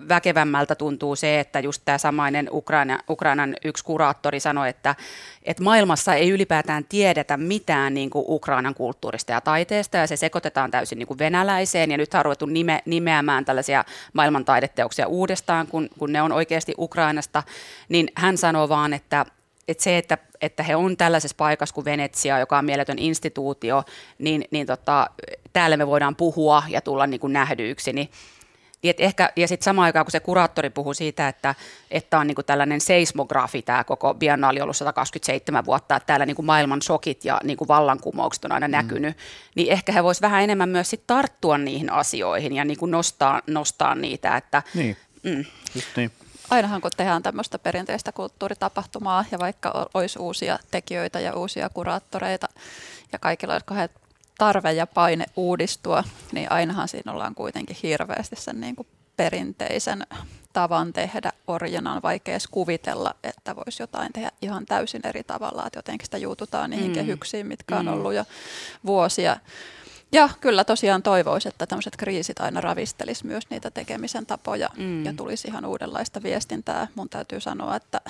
[0.08, 4.94] väkevämmältä tuntuu se, että just tämä samainen Ukraina, Ukrainan yksi kuraattori sanoi, että,
[5.42, 10.70] että maailmassa ei ylipäätään tiedetä mitään niin kuin Ukrainan kulttuurista ja taiteesta ja se sekoitetaan
[10.70, 15.88] täysin niin kuin venäläiseen ja nyt on ruvettu nime, nimeämään tällaisia maailman taideteoksia uudestaan, kun,
[15.98, 17.42] kun ne on oikeasti Ukrainasta,
[17.88, 19.26] niin hän sanoo vaan, että,
[19.70, 23.84] että se, että, että he on tällaisessa paikassa kuin Venetsia, joka on mieletön instituutio,
[24.18, 25.10] niin, niin tota,
[25.52, 28.10] täällä me voidaan puhua ja tulla niin kuin nähdyiksi, niin
[28.82, 31.54] niin ehkä, ja sitten samaan aikaan, kun se kuraattori puhuu siitä, että,
[31.90, 36.82] että on niinku tällainen seismografi tämä koko biennaali ollut 127 vuotta, että täällä niinku maailman
[36.82, 38.72] shokit ja niinku vallankumoukset on aina mm.
[38.72, 39.16] näkynyt,
[39.54, 43.94] niin ehkä he voisivat vähän enemmän myös sit tarttua niihin asioihin ja niinku nostaa, nostaa
[43.94, 44.36] niitä.
[44.36, 45.44] Että, niin, mm.
[45.74, 46.10] just niin
[46.50, 52.48] ainahan kun tehdään tämmöistä perinteistä kulttuuritapahtumaa ja vaikka olisi uusia tekijöitä ja uusia kuraattoreita
[53.12, 53.88] ja kaikilla, jotka he
[54.38, 60.06] tarve ja paine uudistua, niin ainahan siinä ollaan kuitenkin hirveästi sen niin kuin perinteisen
[60.52, 65.66] tavan tehdä orjana on vaikea edes kuvitella, että voisi jotain tehdä ihan täysin eri tavalla,
[65.66, 66.94] että jotenkin sitä juututaan niihin mm.
[66.94, 67.92] kehyksiin, mitkä on mm.
[67.92, 68.24] ollut jo
[68.86, 69.36] vuosia.
[70.12, 75.04] Ja kyllä tosiaan toivoisi, että tämmöiset kriisit aina ravistelisi myös niitä tekemisen tapoja mm.
[75.04, 76.88] ja tulisi ihan uudenlaista viestintää.
[76.94, 78.00] Mun täytyy sanoa, että,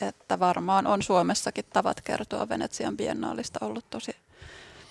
[0.00, 4.16] että varmaan on Suomessakin tavat kertoa Venetsian biennaalista ollut tosi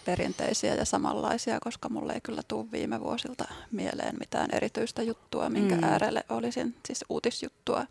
[0.06, 5.76] perinteisiä ja samanlaisia, koska mulle ei kyllä tule viime vuosilta mieleen mitään erityistä juttua, minkä
[5.76, 5.84] mm.
[5.84, 7.86] äärelle olisin, siis uutisjuttua,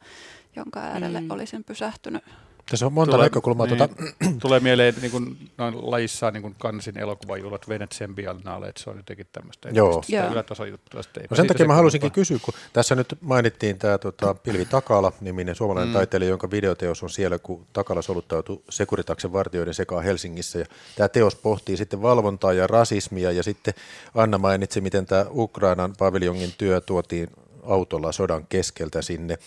[0.56, 1.30] jonka äärelle mm.
[1.30, 2.24] olisin pysähtynyt.
[2.70, 3.66] Tässä on monta tulee, näkökulmaa.
[3.66, 3.94] Niin, tuota.
[4.42, 8.96] Tulee mieleen niin kuin, noin lajissaan niin kuin kansin elokuvajuhlat Venetsian biennaale, että se on
[8.96, 10.02] jotenkin tämmöistä Joo.
[10.32, 11.00] ylätasojuttua.
[11.30, 15.54] No sen takia mä halusinkin kysyä, kun tässä nyt mainittiin tämä tota, Pilvi Takala, niminen
[15.54, 15.94] suomalainen mm.
[15.94, 20.58] taiteilija, jonka videoteos on siellä, kun Takala soluttautui Sekuritaksen vartijoiden sekaan Helsingissä.
[20.58, 23.74] Ja tämä teos pohtii sitten valvontaa ja rasismia, ja sitten
[24.14, 27.28] Anna mainitsi, miten tämä Ukrainan paviljongin työ tuotiin
[27.66, 29.38] autolla sodan keskeltä sinne.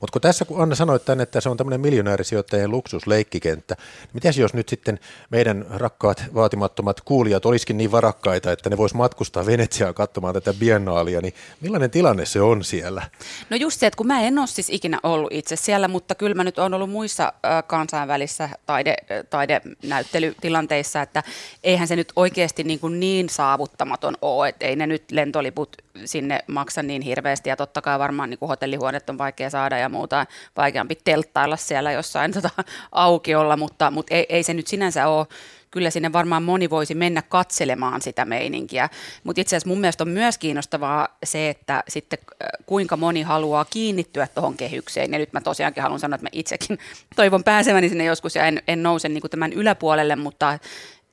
[0.00, 4.38] Mutta kun tässä kun Anna sanoi tänne, että se on tämmöinen miljonäärisijoittajien luksusleikkikenttä, niin mitäs
[4.38, 4.98] jos nyt sitten
[5.30, 11.20] meidän rakkaat vaatimattomat kuulijat olisikin niin varakkaita, että ne vois matkustaa Venetsiaan katsomaan tätä biennaalia,
[11.20, 13.02] niin millainen tilanne se on siellä?
[13.50, 16.34] No just se, että kun mä en ole siis ikinä ollut itse siellä, mutta kyllä
[16.34, 17.32] mä nyt on ollut muissa
[17.66, 18.96] kansainvälisissä taide,
[19.30, 21.22] taidenäyttelytilanteissa, että
[21.64, 26.38] eihän se nyt oikeasti niin, kuin niin saavuttamaton ole, että ei ne nyt lentoliput sinne
[26.46, 30.26] maksa niin hirveästi ja totta kai varmaan niin kuin hotellihuoneet on vaikea saada ja muuta,
[30.56, 32.50] vaikeampi telttailla siellä jossain tota,
[32.92, 35.26] aukiolla, mutta, mutta ei, ei se nyt sinänsä ole
[35.70, 38.88] kyllä sinne varmaan moni voisi mennä katselemaan sitä meininkiä.
[39.24, 42.18] Mutta itse asiassa mun mielestä on myös kiinnostavaa se, että sitten
[42.66, 45.12] kuinka moni haluaa kiinnittyä tuohon kehykseen.
[45.12, 46.78] Ja nyt mä tosiaankin haluan sanoa, että mä itsekin
[47.16, 50.58] toivon pääseväni sinne joskus ja en, en nouse niin tämän yläpuolelle, mutta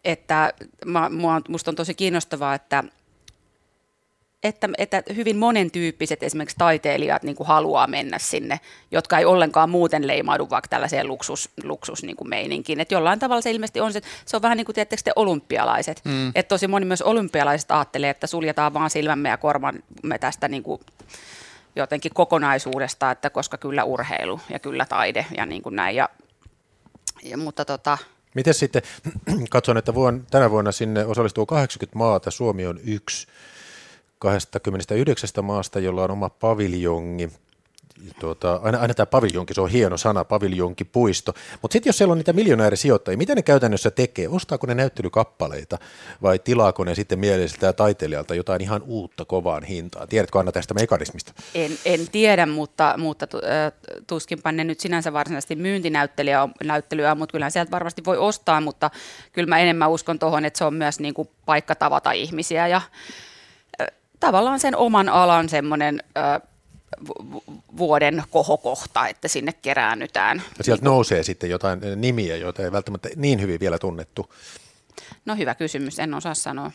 [0.04, 0.54] että
[0.86, 1.10] mä,
[1.50, 2.84] musta on tosi kiinnostavaa, että
[4.44, 8.60] että, että hyvin monentyyppiset esimerkiksi taiteilijat niin kuin haluaa mennä sinne,
[8.92, 12.80] jotka ei ollenkaan muuten leimaudu vaikka tällaiseen luksus, luksus niin kuin meininkiin.
[12.80, 16.02] Että jollain tavalla se ilmeisesti on se, se on vähän niin kuin tiedättekö te olympialaiset.
[16.06, 16.32] Mm.
[16.36, 20.82] Että tosi moni myös olympialaiset ajattelee, että suljetaan vaan silmämme ja korvamme tästä niin kuin
[21.76, 25.96] jotenkin kokonaisuudesta, että koska kyllä urheilu ja kyllä taide ja niin kuin näin.
[25.96, 26.10] Ja,
[27.24, 27.98] ja, mutta tota,
[28.36, 28.82] Miten sitten,
[29.50, 33.28] katson, että vuonna, tänä vuonna sinne osallistuu 80 maata, Suomi on yksi.
[34.22, 37.30] 29 maasta, jolla on oma paviljongi.
[38.20, 41.34] Tuota, aina, aina tämä paviljonki, se on hieno sana, paviljonkipuisto.
[41.62, 44.28] Mutta sitten jos siellä on niitä miljonäärisijoittajia, mitä ne käytännössä tekee?
[44.28, 45.78] Ostaako ne näyttelykappaleita
[46.22, 50.08] vai tilaako ne sitten mielelliseltä ja taiteilijalta jotain ihan uutta kovaan hintaan?
[50.08, 51.34] Tiedätkö Anna tästä mekanismista?
[51.56, 53.28] En, en tiedä, mutta, mutta
[54.08, 58.92] tuskinpa ne nyt sinänsä varsinaisesti myyntinäyttelyä, mutta kyllä sieltä varmasti voi ostaa, mutta
[59.34, 62.82] kyllä mä enemmän uskon tuohon, että se on myös niin kuin paikka tavata ihmisiä ja
[64.22, 66.04] tavallaan sen oman alan semmoinen
[67.78, 70.42] vuoden kohokohta, että sinne keräännytään.
[70.58, 74.34] Ja sieltä nousee sitten jotain nimiä, joita ei välttämättä niin hyvin vielä tunnettu.
[75.26, 76.72] No hyvä kysymys, en osaa sanoa.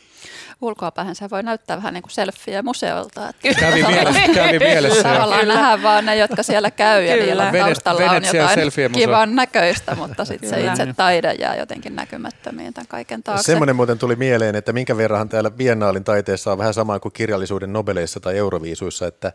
[0.61, 3.29] Ulkoapäin se voi näyttää vähän niin kuin selfie museolta.
[3.29, 5.02] Että kävi, mielessä, kävi mielessä.
[5.02, 10.24] Tavallaan nähdään vaan ne, jotka siellä käy ja niillä taustalla on jotain kivan näköistä, mutta
[10.24, 13.42] sitten se itse taide jää jotenkin näkymättömiin tämän kaiken taakse.
[13.42, 17.72] Semmoinen muuten tuli mieleen, että minkä verran täällä Biennaalin taiteessa on vähän sama kuin kirjallisuuden
[17.72, 19.33] Nobeleissa tai Euroviisuissa, että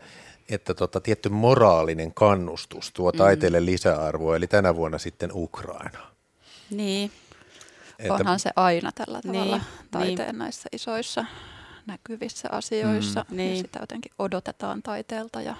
[0.50, 3.66] että tota, tietty moraalinen kannustus tuo taiteelle mm.
[3.66, 5.98] lisäarvoa, eli tänä vuonna sitten Ukraina.
[6.70, 7.10] Niin,
[7.98, 8.14] että...
[8.14, 10.38] Onhan se aina tällä niin, tavalla niin, taiteen niin.
[10.38, 11.24] näissä isoissa
[11.86, 13.24] näkyvissä asioissa.
[13.30, 13.56] Mm, niin.
[13.56, 15.40] Sitä jotenkin odotetaan taiteelta.
[15.40, 15.54] Ja...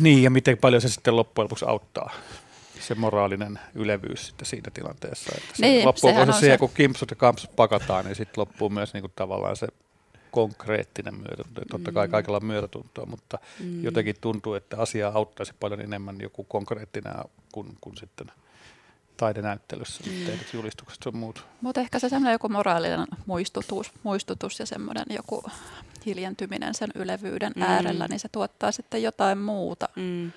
[0.00, 2.10] Niin, ja miten paljon se sitten loppujen lopuksi auttaa
[2.80, 5.32] se moraalinen ylevyys sitten siinä tilanteessa.
[5.36, 8.16] Että se Niin, loppuu sehän se on siihen, se- kun kimpsut ja kampsut pakataan, niin
[8.16, 9.66] sitten loppuu myös niin kuin tavallaan se
[10.30, 11.60] konkreettinen myötätunto.
[11.68, 13.84] Totta kai kaikilla on myötätuntoa, mutta mm.
[13.84, 17.14] jotenkin tuntuu, että asiaa auttaisi paljon enemmän joku konkreettinen
[17.52, 18.26] kuin, kuin sitten
[19.20, 20.26] taidenäyttelyssä mm.
[20.26, 21.44] tehdyt julistukset ja muut.
[21.60, 25.42] Mutta ehkä se semmoinen joku moraalinen muistutus, muistutus ja semmoinen joku
[26.06, 27.62] hiljentyminen sen ylevyyden Mm.
[27.62, 27.68] mm.
[27.70, 30.02] äärellä, niin se tuottaa sitten jotain muuta Mm.
[30.02, 30.32] kuin Niin,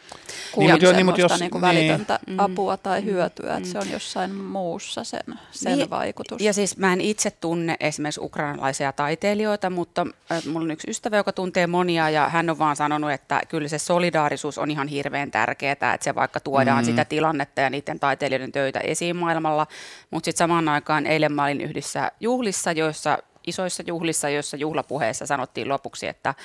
[0.58, 1.76] niin, mut jo- niin, semmoista jos- niin kuin niin.
[1.76, 2.40] välitöntä Mm.
[2.40, 3.06] apua tai Mm.
[3.06, 3.58] hyötyä, Mm.
[3.58, 6.42] että se on jossain muussa sen, sen Niin, vaikutus.
[6.42, 11.18] Ja siis mä en itse tunne esimerkiksi ukrainalaisia taiteilijoita, mutta äh, mulla on yksi ystävä,
[11.18, 15.32] joka tuntee monia ja hän on vaan sanonut, että kyllä se solidaarisuus on ihan hirveän
[15.32, 16.82] tärkeää, että se vaikka tuodaan Mm.
[16.82, 16.92] mm.
[16.92, 19.68] sitä tilannetta ja niiden taiteilijoiden töitä esiin maailmalla,
[20.12, 25.70] mutta sitten samaan aikaan eilen mä olin yhdessä juhlissa, joissa isoissa juhlissa, joissa juhlapuheessa sanottiin
[25.70, 26.36] lopuksi, että,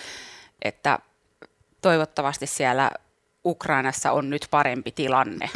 [0.62, 0.98] että
[1.82, 2.90] toivottavasti siellä
[3.44, 5.50] Ukrainassa on nyt parempi tilanne.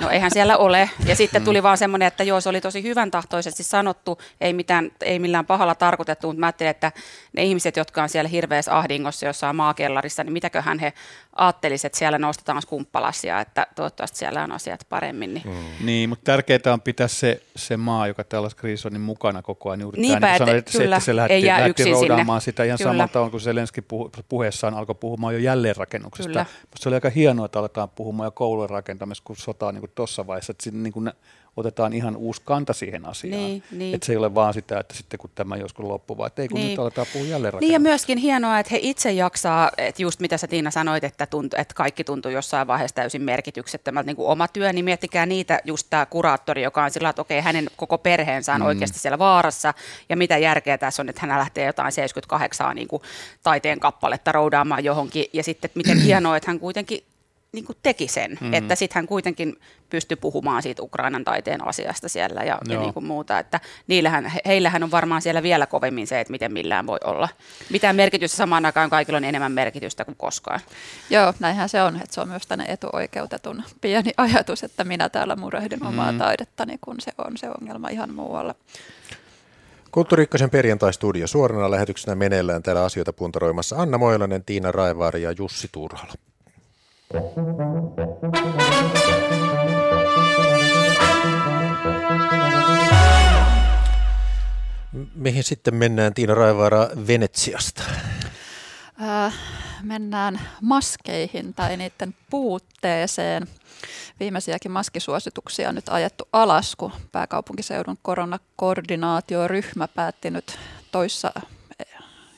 [0.00, 0.90] No eihän siellä ole.
[1.06, 4.90] Ja sitten tuli vaan semmoinen, että joo, se oli tosi hyvän tahtoisesti sanottu, ei, mitään,
[5.00, 6.92] ei millään pahalla tarkoitettu, mutta mä ajattelin, että
[7.32, 10.92] ne ihmiset, jotka on siellä hirveässä ahdingossa jossain maakellarissa, niin mitäköhän he
[11.38, 15.34] ajattelisivat, että siellä nostetaan skumppalasia, että toivottavasti siellä on asiat paremmin.
[15.34, 15.46] Niin.
[15.46, 15.86] Mm.
[15.86, 19.70] Niin, mutta tärkeää on pitää se, se maa, joka tällaisessa kriisissä on, niin mukana koko
[19.70, 19.80] ajan.
[19.80, 22.52] Juuri Niinpä, tämä, niin kuin että sanoit, se, kyllä, että se lähti, lähti roudaamaan sinne.
[22.52, 22.90] sitä ihan Kyllä.
[22.90, 26.28] samalla tavalla kuin Zelenski puhu, puheessaan alkoi puhumaan jo jälleenrakennuksesta.
[26.28, 26.42] Kyllä.
[26.44, 29.90] Musta se oli aika hienoa, että aletaan puhumaan jo koulujen rakentamisesta, kun sota on niin
[29.94, 31.12] tuossa vaiheessa, että siinä niin kuin
[31.58, 33.42] otetaan ihan uusi kanta siihen asiaan.
[33.42, 33.94] Niin, niin.
[33.94, 36.48] Että se ei ole vaan sitä, että sitten kun tämä joskus loppuu, vaan että ei
[36.48, 36.70] kun Niin.
[36.70, 40.46] nyt aletaan puhua Niin ja myöskin hienoa, että he itse jaksaa, että just mitä sä
[40.46, 44.72] Tiina sanoit, että, tuntu, että kaikki tuntuu jossain vaiheessa täysin merkityksettömältä, niin kuin oma työ,
[44.72, 48.60] niin miettikää niitä, just tämä kuraattori, joka on sillä, että okei, hänen koko perheensä on
[48.60, 48.66] mm.
[48.66, 49.74] oikeasti siellä vaarassa,
[50.08, 53.02] ja mitä järkeä tässä on, että hän lähtee jotain 78 niin kuin
[53.42, 57.04] taiteen kappaletta roudaamaan johonkin, ja sitten miten hienoa, että hän kuitenkin
[57.52, 58.54] niin kuin teki sen, mm-hmm.
[58.54, 59.56] että sitten hän kuitenkin
[59.90, 64.40] pystyi puhumaan siitä Ukrainan taiteen asiasta siellä ja, ja niin kuin muuta, että niillähän, he-
[64.46, 67.28] heillähän on varmaan siellä vielä kovemmin se, että miten millään voi olla.
[67.70, 70.60] Mitään merkitystä samaan aikaan kaikilla on enemmän merkitystä kuin koskaan.
[71.10, 75.36] Joo, näinhän se on, että se on myös tänne etuoikeutetun pieni ajatus, että minä täällä
[75.36, 76.18] murehdin omaa Mm.
[76.18, 78.54] taidettani, kun se on se ongelma ihan muualla.
[79.90, 85.68] Kulttuuri Ykkösen perjantai-studio suorana lähetyksenä meneillään täällä asioita puntaroimassa Anna Moilanen, Tiina Raivaari ja Jussi
[85.72, 86.12] Turhala.
[95.14, 97.82] Mihin sitten mennään Tiina Raivaara Venetsiasta?
[98.98, 99.32] Ää,
[99.82, 103.46] mennään maskeihin tai niiden puutteeseen.
[104.20, 110.58] Viimeisiäkin maskisuosituksia on nyt ajettu alas, kun pääkaupunkiseudun koronakoordinaatioryhmä päätti nyt
[110.92, 111.32] toissa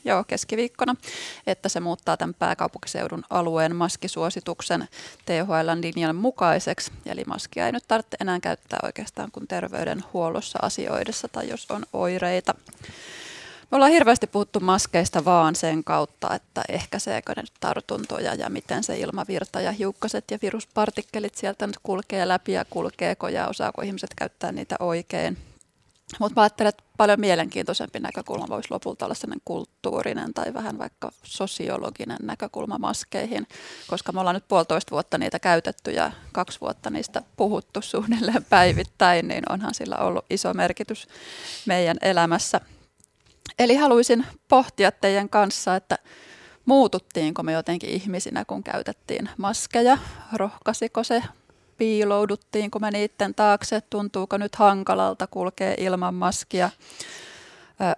[0.05, 0.97] joo, keskiviikkona,
[1.47, 4.89] että se muuttaa tämän pääkaupunkiseudun alueen maskisuosituksen
[5.27, 6.93] THLn linjan mukaiseksi.
[7.07, 12.55] Eli maskia ei nyt tarvitse enää käyttää oikeastaan kuin terveydenhuollossa asioidessa tai jos on oireita.
[13.71, 18.99] Me ollaan hirveästi puhuttu maskeista vaan sen kautta, että ehkäiseekö ne tartuntoja ja miten se
[18.99, 24.53] ilmavirta ja hiukkaset ja viruspartikkelit sieltä nyt kulkee läpi ja kulkeeko ja osaako ihmiset käyttää
[24.53, 25.50] niitä oikein.
[26.18, 31.11] Mutta mä ajattelen, että paljon mielenkiintoisempi näkökulma voisi lopulta olla sellainen kulttuurinen tai vähän vaikka
[31.23, 33.46] sosiologinen näkökulma maskeihin,
[33.87, 39.29] koska me ollaan nyt puolitoista vuotta niitä käytetty ja kaksi vuotta niistä puhuttu suunnilleen päivittäin,
[39.29, 41.09] niin onhan sillä ollut iso merkitys
[41.66, 42.61] meidän elämässä.
[43.59, 45.99] Eli haluaisin pohtia teidän kanssa, että
[46.64, 49.99] muututtiinko me jotenkin ihmisinä, kun käytettiin maskeja,
[50.33, 51.23] rohkaisiko se,
[51.81, 56.71] piilouduttiinko me niiden taakse, tuntuuko nyt hankalalta kulkea ilman maskia,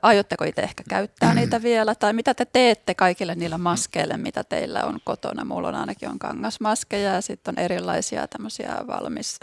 [0.03, 4.85] Aiotteko itse ehkä käyttää niitä vielä, tai mitä te teette kaikille niillä maskeille, mitä teillä
[4.85, 5.45] on kotona?
[5.45, 9.41] Mulla on ainakin on kangasmaskeja ja sitten on erilaisia tämmöisiä valmis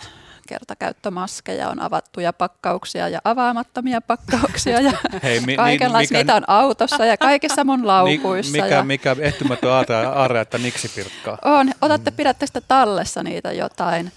[0.50, 4.92] kertakäyttömaskeja, on avattuja pakkauksia ja avaamattomia pakkauksia ja
[5.24, 6.14] Hei, mi- kaikenlaista.
[6.14, 8.52] mikä- Niitä on autossa ja kaikissa mun laukuissa.
[8.52, 11.38] Mikä, ja mikä ehtymätön aarre, aarre, että niksi pirkkaa.
[11.46, 11.72] on.
[11.82, 14.12] Otatte, pidätte sitä tallessa niitä jotain.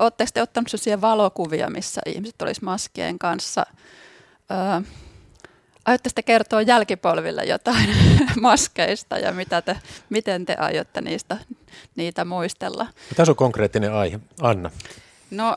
[0.00, 3.66] Oletteko te ottanut sellaisia valokuvia, missä ihmiset olisi maskien kanssa?
[4.50, 4.82] Ö,
[5.84, 7.88] Aiotte sitten kertoa jälkipolville jotain
[8.40, 9.76] maskeista ja mitä te,
[10.10, 11.36] miten te aiotte niistä,
[11.96, 12.84] niitä muistella?
[12.84, 14.20] No, Tässä on konkreettinen aihe.
[14.42, 14.70] Anna.
[15.30, 15.56] No,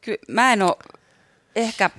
[0.00, 0.76] ky- mä en ole
[1.56, 1.90] ehkä,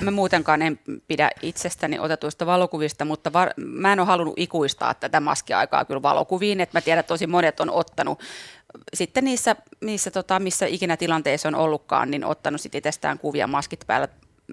[0.00, 5.20] mä muutenkaan en pidä itsestäni otetuista valokuvista, mutta var, mä en ole halunnut ikuistaa tätä
[5.20, 8.20] maskiaikaa kyllä valokuviin, että mä tiedän, että tosi monet on ottanut
[8.94, 13.84] sitten niissä, niissä tota, missä ikinä tilanteissa on ollutkaan, niin ottanut sitten itsestään kuvia maskit
[13.86, 14.08] päällä.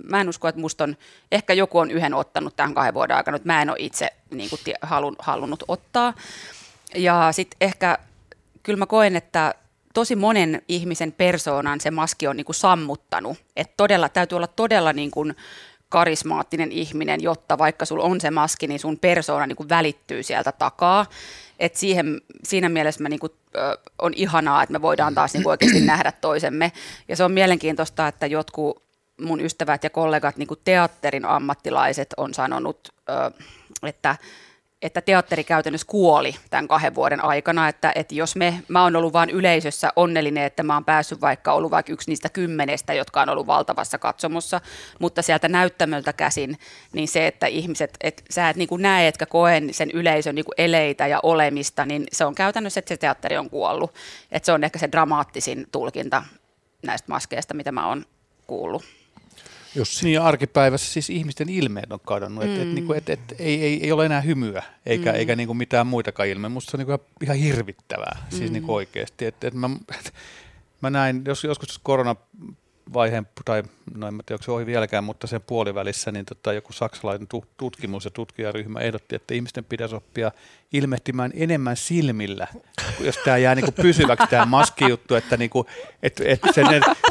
[0.10, 0.98] Mä en usko, että musta on,
[1.32, 4.50] ehkä joku on yhden ottanut tämän kahden vuoden aikana, mutta mä en ole itse niin
[4.50, 6.14] kuin, halun, halunnut ottaa.
[6.96, 7.98] ja sitten ehkä
[8.64, 9.56] kyllä mä koen, että
[9.94, 13.38] tosi monen ihmisen persoonan se maski on niin kuin sammuttanut.
[13.56, 15.36] Että todella, täytyy olla todella niin kuin
[15.90, 20.52] karismaattinen ihminen, jotta vaikka sulla on se maski, niin sun persoona niin kuin välittyy sieltä
[20.52, 21.06] takaa.
[21.60, 25.44] Et siihen, siinä mielessä mä niin kuin, ö, on ihanaa, että me voidaan taas niin
[25.44, 26.72] kuin oikeasti nähdä toisemme.
[27.08, 28.84] Ja se on mielenkiintoista, että jotkut
[29.22, 33.32] mun ystävät ja kollegat, niin kuin teatterin ammattilaiset, on sanonut, ö,
[33.84, 34.16] että
[34.82, 39.14] että teatteri käytännössä kuoli tämän kahden vuoden aikana, että, että jos me, mä oon ollut
[39.14, 43.30] vain yleisössä onnellinen, että mä oon päässyt vaikka ollut vaikka yksi niistä kymmenestä, jotka on
[43.30, 44.62] ollut valtavassa katsomossa,
[45.00, 46.60] mutta sieltä näyttämöltä käsin,
[46.94, 50.46] niin se, että ihmiset, että sä et niin kuin näe, etkä koe sen yleisön niin
[50.46, 53.94] kuin eleitä ja olemista, niin se on käytännössä, että se teatteri on kuollut.
[54.32, 56.24] Että se on ehkä se dramaattisin tulkinta
[56.84, 58.06] näistä maskeista, mitä mä oon
[58.48, 59.01] kuullut.
[59.76, 60.06] Jussi.
[60.06, 62.50] Niin arkipäivässä siis ihmisten ilmeet on kadonnut, mm.
[62.50, 65.16] että et, niinku, et, et, ei, ei, ei ole enää hymyä eikä, mm.
[65.16, 66.54] eikä niinku mitään muitakaan ilmeitä.
[66.54, 68.38] Musta se on niinku ihan hirvittävää, siis mm.
[68.38, 69.26] siis niinku oikeasti.
[69.26, 70.14] Et, et mä, et,
[70.82, 72.16] mä näin, jos joskus korona
[72.94, 73.64] vaiheen, tai
[73.96, 77.28] no en tiedä, onko se ohi vieläkään, mutta sen puolivälissä niin tota, joku saksalainen
[77.58, 80.32] tutkimus- ja tutkijaryhmä ehdotti, että ihmisten pitäisi oppia
[80.74, 82.48] ilmehtimään enemmän silmillä,
[83.00, 85.68] jos tämä jää niin kuin pysyväksi tämä maskijuttu, että, niin kuin,
[86.04, 86.50] että, että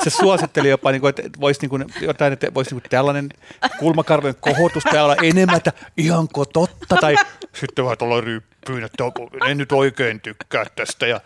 [0.04, 3.28] se, suositteli jopa, niin kuin, että voisi niin kuin, jotain, että voisi niin kuin tällainen
[3.78, 7.16] kulmakarvojen kohotus täällä olla enemmän, että ihanko totta, tai
[7.54, 8.16] sitten vähän tuolla
[8.68, 9.04] ryppyyn, että
[9.50, 11.06] en nyt oikein tykkää tästä.
[11.06, 11.20] Ja,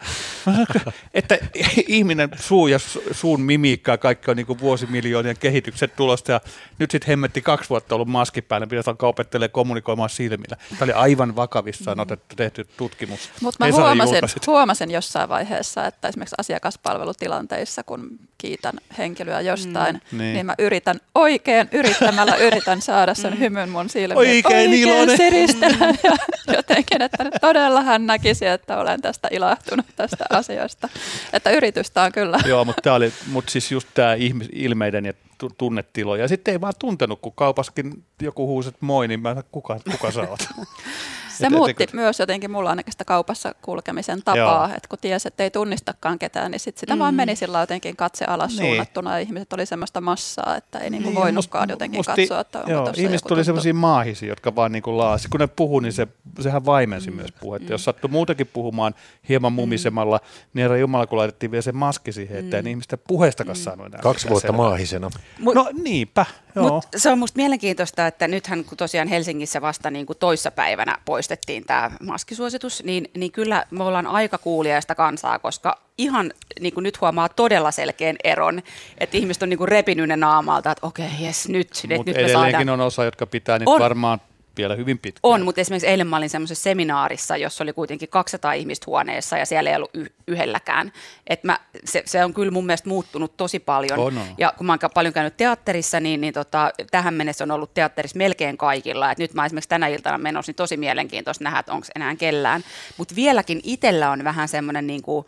[1.14, 1.38] että
[1.86, 2.78] ihminen suu ja
[3.12, 6.40] suun mimiikka ja kaikki on niin kuin vuosimiljoonien kehitykset tulosta, ja
[6.78, 10.56] nyt sitten hemmetti kaksi vuotta ollut maski päällä, pitäisi alkaa opettelemaan kommunikoimaan silmillä.
[10.70, 13.30] Tämä oli aivan vakavissaan otettu tehty tutkimus.
[13.40, 20.34] Mutta mä huomasin, huomasin jossain vaiheessa, että esimerkiksi asiakaspalvelutilanteissa, kun kiitän henkilöä jostain, mm, niin.
[20.34, 23.38] niin mä yritän oikein, yrittämällä yritän saada sen mm.
[23.38, 24.18] hymyn mun silmiin.
[24.18, 25.16] Oikein, oikein iloinen.
[25.16, 26.16] siristelen ja
[26.56, 30.88] jotenkin, että todella hän näkisi, että olen tästä ilahtunut tästä asiasta.
[31.32, 32.38] Että yritystä on kyllä.
[32.46, 34.16] Joo, mutta tämä oli, mutta siis just tämä
[34.52, 35.12] ilmeiden ja
[35.58, 36.22] tunnetiloja.
[36.22, 40.20] Ja sitten ei vaan tuntenut, kun kaupaskin joku huuset moi, niin mä kuka, kuka sä
[40.20, 40.48] oot.
[41.34, 45.28] Se et, muutti et, myös jotenkin mulla ainakin sitä kaupassa kulkemisen tapaa, että kun tiesi,
[45.28, 46.98] että ei tunnistakaan ketään, niin sit sitä mm.
[46.98, 48.66] vaan meni sillä jotenkin katse alas niin.
[48.66, 52.58] suunnattuna ja ihmiset oli semmoista massaa, että ei niinku niin, voinutkaan jotenkin musti, katsoa, että
[52.58, 55.28] onko joo, Ihmiset tuli semmoisia maahisia, jotka vaan niinku laasi.
[55.28, 56.08] Kun ne puhui, niin se,
[56.40, 57.16] sehän vaimensi mm.
[57.16, 57.68] myös puhetta.
[57.68, 57.72] Mm.
[57.72, 58.94] Jos sattui muutakin puhumaan
[59.28, 59.54] hieman mm.
[59.54, 60.48] mumisemalla, mm.
[60.54, 62.66] niin herra Jumala, kun laitettiin vielä se maski siihen, että mm.
[62.68, 63.62] ihmistä puheestakaan mm.
[63.62, 64.00] saanut enää.
[64.02, 64.56] Kaksi vuotta selvä.
[64.56, 65.10] maahisena.
[65.54, 66.68] No niinpä, joo.
[66.68, 71.64] Mut se on musta mielenkiintoista, että nythän kun tosiaan Helsingissä vasta niin kuin toissapäivänä poistettiin
[71.64, 77.00] tämä maskisuositus, niin, niin kyllä me ollaan aika kuuliaista kansaa, koska ihan niin kuin nyt
[77.00, 78.62] huomaa todella selkeän eron,
[78.98, 82.16] että ihmiset on niin kuin repinyt ne naamalta, että okei, okay, jes, nyt, nyt, nyt
[82.16, 82.68] me saadaan.
[82.68, 83.80] on osa, jotka pitää nyt on.
[83.80, 84.20] varmaan
[84.56, 85.20] vielä hyvin pitkään.
[85.22, 89.46] On, mutta esimerkiksi eilen mä olin semmoisessa seminaarissa, jossa oli kuitenkin 200 ihmistä huoneessa ja
[89.46, 90.92] siellä ei ollut y- yhdelläkään.
[91.26, 93.98] Et mä, se, se, on kyllä mun mielestä muuttunut tosi paljon.
[93.98, 94.26] On, on.
[94.38, 98.18] Ja kun mä oon paljon käynyt teatterissa, niin, niin tota, tähän mennessä on ollut teatterissa
[98.18, 99.12] melkein kaikilla.
[99.12, 102.64] Et nyt mä esimerkiksi tänä iltana menossa, niin tosi mielenkiintoista nähdä, että onko enää kellään.
[102.96, 105.26] Mutta vieläkin itsellä on vähän semmoinen niin kuin,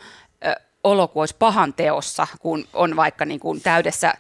[0.86, 4.14] olo kuin olisi pahan teossa, kun on vaikka niin kuin täydessä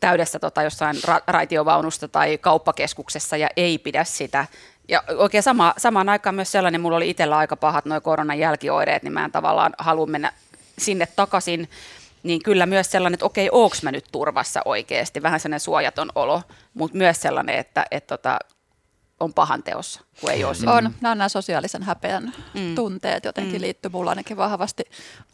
[0.00, 4.46] täydessä tota, jossain ra- raitiovaunusta tai kauppakeskuksessa ja ei pidä sitä.
[4.88, 9.02] Ja oikein sama, samaan aikaan myös sellainen, mulla oli itsellä aika pahat noin koronan jälkioireet,
[9.02, 10.32] niin mä en tavallaan halua mennä
[10.78, 11.68] sinne takaisin.
[12.22, 16.42] Niin kyllä myös sellainen, että okei, onko mä nyt turvassa oikeasti, vähän sellainen suojaton olo,
[16.74, 18.38] mutta myös sellainen, että, että tota,
[19.20, 22.74] on pahan teossa, kun ei ole On, nämä on nämä sosiaalisen häpeän mm.
[22.74, 23.60] tunteet jotenkin mm.
[23.60, 24.84] liittyy mulla ainakin vahvasti,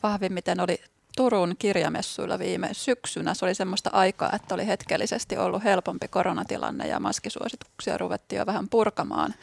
[0.02, 0.80] vahvimmiten oli
[1.16, 3.34] Turun kirjamessuilla viime syksynä.
[3.34, 8.68] Se oli semmoista aikaa, että oli hetkellisesti ollut helpompi koronatilanne ja maskisuosituksia ruvettiin jo vähän
[8.68, 9.34] purkamaan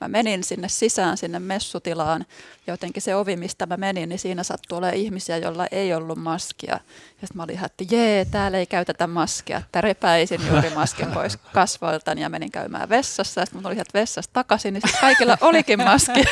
[0.00, 2.26] mä menin sinne sisään, sinne messutilaan.
[2.66, 6.72] Jotenkin se ovi, mistä mä menin, niin siinä sattui olemaan ihmisiä, joilla ei ollut maskia.
[6.72, 9.58] Ja sitten mä olin ihan, että jee, täällä ei käytetä maskia.
[9.58, 13.40] Että repäisin juuri maskin pois kasvoiltani ja menin käymään vessassa.
[13.40, 16.24] Ja sitten mä sieltä vessasta takaisin, niin sitten kaikilla olikin maski.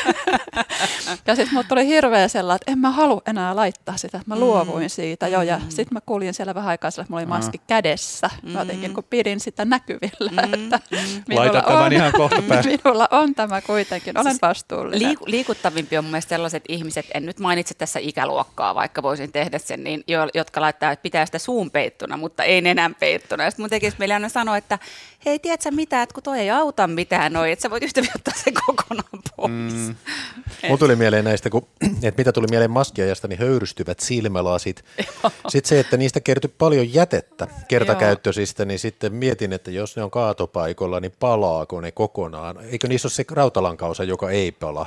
[1.27, 4.17] ja sitten mulla tuli hirveä sellainen, että en mä halua enää laittaa sitä.
[4.17, 5.41] Että mä luovuin siitä jo.
[5.41, 8.29] Ja sitten mä kuulin siellä vähän aikaa että mulla oli maski kädessä.
[8.53, 10.41] Mä jotenkin kun pidin sitä näkyvillä.
[10.53, 10.79] Että
[11.27, 15.07] minulla on, ihan kohta Minulla on tämä kuitenkin, olen siis vastuullinen.
[15.07, 19.83] Liiku, liikuttavimpia on mielestäni sellaiset ihmiset, en nyt mainitse tässä ikäluokkaa, vaikka voisin tehdä sen,
[19.83, 23.51] niin, jo, jotka laittaa, että pitää sitä suun peittuna, mutta ei nenän peittuna.
[23.51, 24.79] Sitten mun tekisi meille aina sanoa, että
[25.25, 28.33] hei, tiedätkö mitä, että kun toi ei auta mitään noin, että sä voit yhtä ottaa
[28.43, 29.51] sen kokonaan pois.
[29.51, 29.95] Mm.
[30.69, 31.67] Mun tuli mieleen näistä, kun,
[32.03, 34.85] että mitä tuli mieleen maskiajasta, niin höyrystyvät silmälasit.
[35.49, 40.11] sitten se, että niistä kertyi paljon jätettä kertakäyttöisistä, niin sitten mietin, että jos ne on
[40.11, 42.57] kaatopaikolla, niin palaako ne kokonaan?
[42.65, 44.85] Eikö niissä ole se rautalankaosa, joka ei pala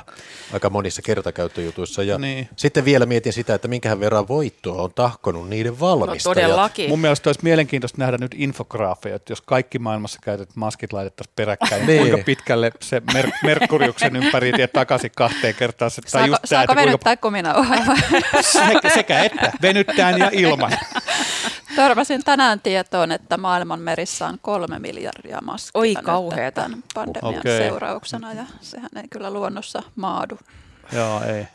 [0.53, 2.03] aika monissa kertakäyttöjutuissa.
[2.03, 2.49] Ja Niin.
[2.55, 6.35] sitten vielä mietin sitä, että minkähän verran voittoa on tahkonut niiden No valmistajat.
[6.35, 6.89] todellakin.
[6.89, 11.85] Mun mielestä olisi mielenkiintoista nähdä nyt infograafeja, että jos kaikki maailmassa käytetyt maskit laitettaisiin peräkkäin,
[11.85, 12.09] niin Niin.
[12.09, 15.91] kuinka pitkälle se mer- Merkuriuksen ympäri ja takaisin kahteen kertaan.
[15.91, 17.95] Se, Saako, just saako että kuinka, venyttää kuminauhaa?
[18.41, 20.71] sekä, sekä että venyttäen ja ilman.
[21.77, 26.61] Törmäsin tänään tietoon, että maailman merissä on kolme miljardia maskia Oi kauheeta.
[26.61, 27.57] tämän pandemian Okei.
[27.57, 30.39] seurauksena ja sehän ei kyllä luonnossa maadu.
[30.91, 31.47] Joo, ei.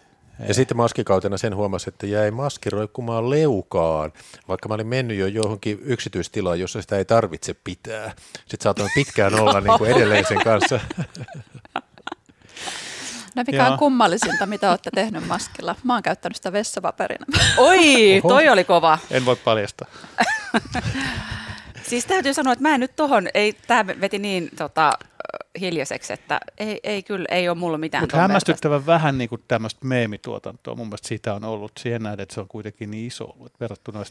[0.48, 4.12] Ja sitten maskikautena sen huomasi, että jäi maski roikkumaan leukaan,
[4.48, 8.12] vaikka mä olin mennyt jo johonkin yksityistilaan, jossa sitä ei tarvitse pitää.
[8.34, 10.80] Sitten saatoin pitkään olla niin kuin edelleen sen kanssa.
[13.34, 15.76] No mikä on kummallisinta, mitä olette tehnyt maskilla?
[15.84, 17.26] Mä oon käyttänyt sitä vessapaperina.
[17.56, 18.28] Oi, Oho.
[18.28, 18.98] toi oli kova.
[19.10, 19.88] En voi paljastaa.
[21.82, 24.92] Siis täytyy sanoa, että mä en nyt tohon, ei, tää veti niin tota,
[25.60, 28.02] hiljaiseksi, että ei, ei kyllä, ei ole mulla mitään.
[28.02, 28.32] Mutta vertaista.
[28.32, 30.74] hämmästyttävän vähän niin tämmöistä meemituotantoa.
[30.74, 33.60] Mun mielestä siitä on ollut siihen nähden, että se on kuitenkin niin iso ollut että
[33.60, 34.04] verrattuna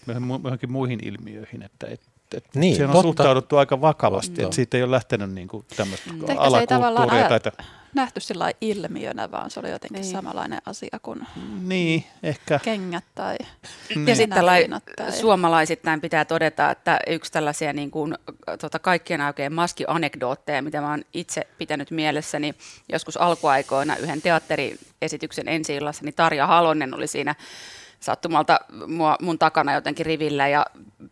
[0.43, 1.63] johonkin muihin ilmiöihin.
[1.63, 2.01] Että, et,
[2.38, 3.08] et Niin, siihen on totta.
[3.08, 6.82] suhtauduttu aika vakavasti, että siitä ei ole lähtenyt niin kuin tämmöistä Ehkä se ei tavallaan
[7.10, 7.28] alakulttuuria.
[7.30, 7.64] Tai, ajat- että-
[7.96, 10.12] Nähty sillä ilmiönä, vaan se oli jotenkin Niin.
[10.12, 11.28] samanlainen asia kuin
[11.62, 12.60] niin, ehkä.
[12.64, 13.38] kengät tai
[13.96, 14.08] Niin.
[14.08, 18.16] Ja sitten tai- suomalaisittain pitää todeta, että yksi tällaisia niin kuin,
[18.62, 22.54] tota, kaikkien aikojen maskianekdootteja, mitä mä oon itse pitänyt mielessäni
[22.92, 27.36] joskus alkuaikoina yhden teatteriesityksen ensi niin Tarja Halonen oli siinä
[28.02, 30.66] sattumalta mua, mun takana jotenkin rivillä ja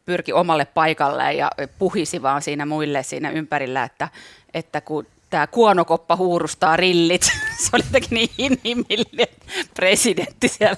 [0.06, 4.10] pyrki omalle paikalleen ja puhisi vaan siinä muille siinä ympärillä, että,
[4.54, 7.24] että kun tämä kuonokoppa huurustaa rillit.
[7.64, 9.28] Se oli jotenkin niin inhimillinen
[9.74, 10.78] presidentti siellä,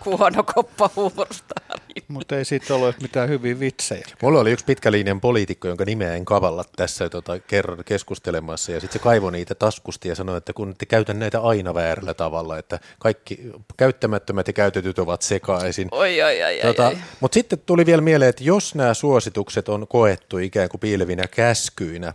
[0.00, 2.08] kuonokoppa huurustaa rillit.
[2.08, 4.06] Mutta ei siitä ollut mitään hyviä vitsejä.
[4.22, 8.72] Mulla oli yksi pitkälinjan poliitikko, jonka nimeä en kavalla tässä tota, kerran keskustelemassa.
[8.72, 12.14] Ja sitten se kaivoi niitä taskusta ja sanoi, että kun te käytän näitä aina väärällä
[12.14, 13.38] tavalla, että kaikki
[13.76, 15.88] käyttämättömät ja käytetyt ovat sekaisin.
[15.90, 16.98] Oi, oi, oi, Tota, oi.
[17.20, 22.14] Mutta sitten tuli vielä mieleen, että jos nämä suositukset on koettu ikään kuin piilevinä käskyinä,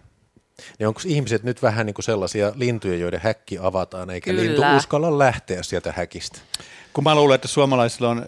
[0.79, 4.43] niin onko ihmiset nyt vähän niin kuin sellaisia lintuja, joiden häkki avataan, eikä Kyllä.
[4.43, 6.39] lintu uskalla lähteä sieltä häkistä?
[6.97, 8.25] Kun mä luulen, että suomalaisilla on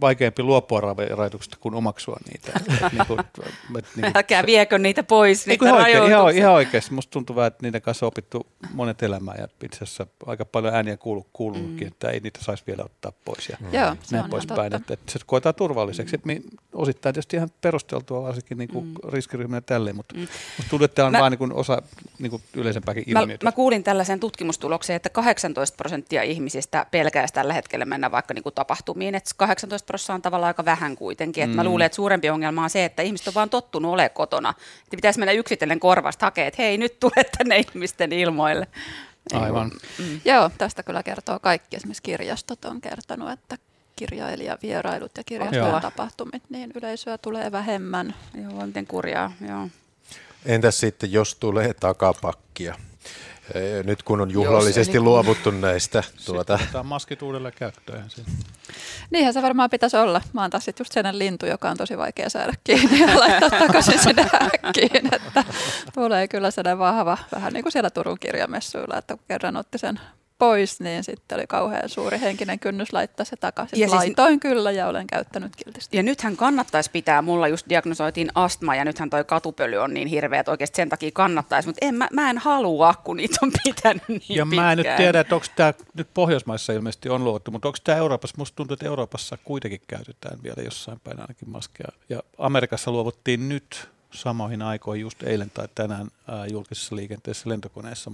[0.00, 2.52] vaikeampi luopua ra- rajoituksista kuin omaksua niitä.
[2.56, 3.36] Et niin kuin, et
[3.68, 6.94] niin kuin, Älkää viekö niitä pois, niitä ihan, oikein, ihan, ihan oikeasti.
[6.94, 10.74] Musta tuntuu vähän, että niiden kanssa on opittu monet elämää ja itse asiassa aika paljon
[10.74, 11.92] ääniä kuulu, kuulunutkin, mm.
[11.92, 14.74] että ei niitä saisi vielä ottaa pois ja Joo, se on näin poispäin.
[14.74, 16.16] Että, että se koetaan turvalliseksi.
[16.16, 16.22] Mm.
[16.24, 16.42] Mi,
[16.72, 18.94] osittain tietysti ihan perusteltua, varsinkin niin kuin mm.
[19.12, 20.20] riskiryhmänä tälleen, mutta mm.
[20.20, 21.82] musta tuntuu, että tämä on Mä- mä, vaan niin kuin osa
[22.18, 23.46] niin kuin yleisempääkin Mä, ilmiötä.
[23.46, 28.54] mä kuulin tällaisen tutkimustuloksen, että 18 prosenttia ihmisistä pelkäisi tällä hetkellä mennä vaikka niin kuin
[28.54, 29.14] tapahtumiin.
[29.14, 31.44] Että 18 prosenttia on tavallaan aika vähän kuitenkin.
[31.44, 34.50] Et Mä luulen, että suurempi ongelma on se, että ihmiset on vaan tottunut olemaan kotona.
[34.82, 38.66] Että pitäisi mennä yksitellen korvasta hakemaan, että hei, nyt tule tänne ihmisten ilmoille.
[39.32, 39.70] Aivan.
[40.24, 41.76] Joo, tästä kyllä kertoo kaikki.
[41.76, 43.58] Esimerkiksi kirjastot on kertonut, että
[43.96, 48.14] kirjailijavierailut ja kirjastojen tapahtumit, niin yleisöä tulee vähemmän.
[48.42, 49.32] Joo, miten kurjaa.
[49.48, 49.68] Joo.
[50.46, 52.74] Entäs sitten, jos tulee takapakkia?
[53.54, 58.10] Ee, Nyt kun on juhlallisesti eli- luovuttu näistä tuota, Sitten otetaan maskit uudelleen käyttöön.
[58.10, 58.30] Siinä.
[59.10, 60.20] Niinhän se varmaan pitäisi olla.
[60.32, 63.50] Mä oon taas sit just sellainen lintu, joka on tosi vaikea saada kiinni ja laittaa
[63.50, 65.14] takaisin sinne häkkiin.
[65.14, 65.44] Että
[65.94, 70.00] tulee kyllä sellainen vahva, vähän niin kuin siellä Turun kirjamessuilla, että kun kerran otti sen
[70.42, 73.78] pois, niin sitten oli kauhean suuri henkinen kynnys laittaa se takaisin.
[73.80, 75.96] Ja siis- Laitoin kyllä ja olen käyttänyt kiltisti.
[75.96, 80.40] Ja nythän kannattaisi pitää, mulla just diagnosoitiin astma ja nythän toi katupöly on niin hirveä,
[80.40, 84.02] että oikeasti sen takia kannattaisi, mutta en, mä, mä en halua, kun niitä on pitänyt
[84.08, 84.64] niin Ja pitkään.
[84.64, 87.98] mä en nyt tiedä, että onko tämä nyt Pohjoismaissa ilmeisesti on luovuttu, mutta onko tämä
[87.98, 91.88] Euroopassa, musta tuntuu, että Euroopassa kuitenkin käytetään vielä jossain päin ainakin maskeja.
[92.08, 98.10] Ja Amerikassa luovuttiin nyt samoihin aikoihin, just eilen tai tänään ää, julkisessa liikenteessä lentokoneessa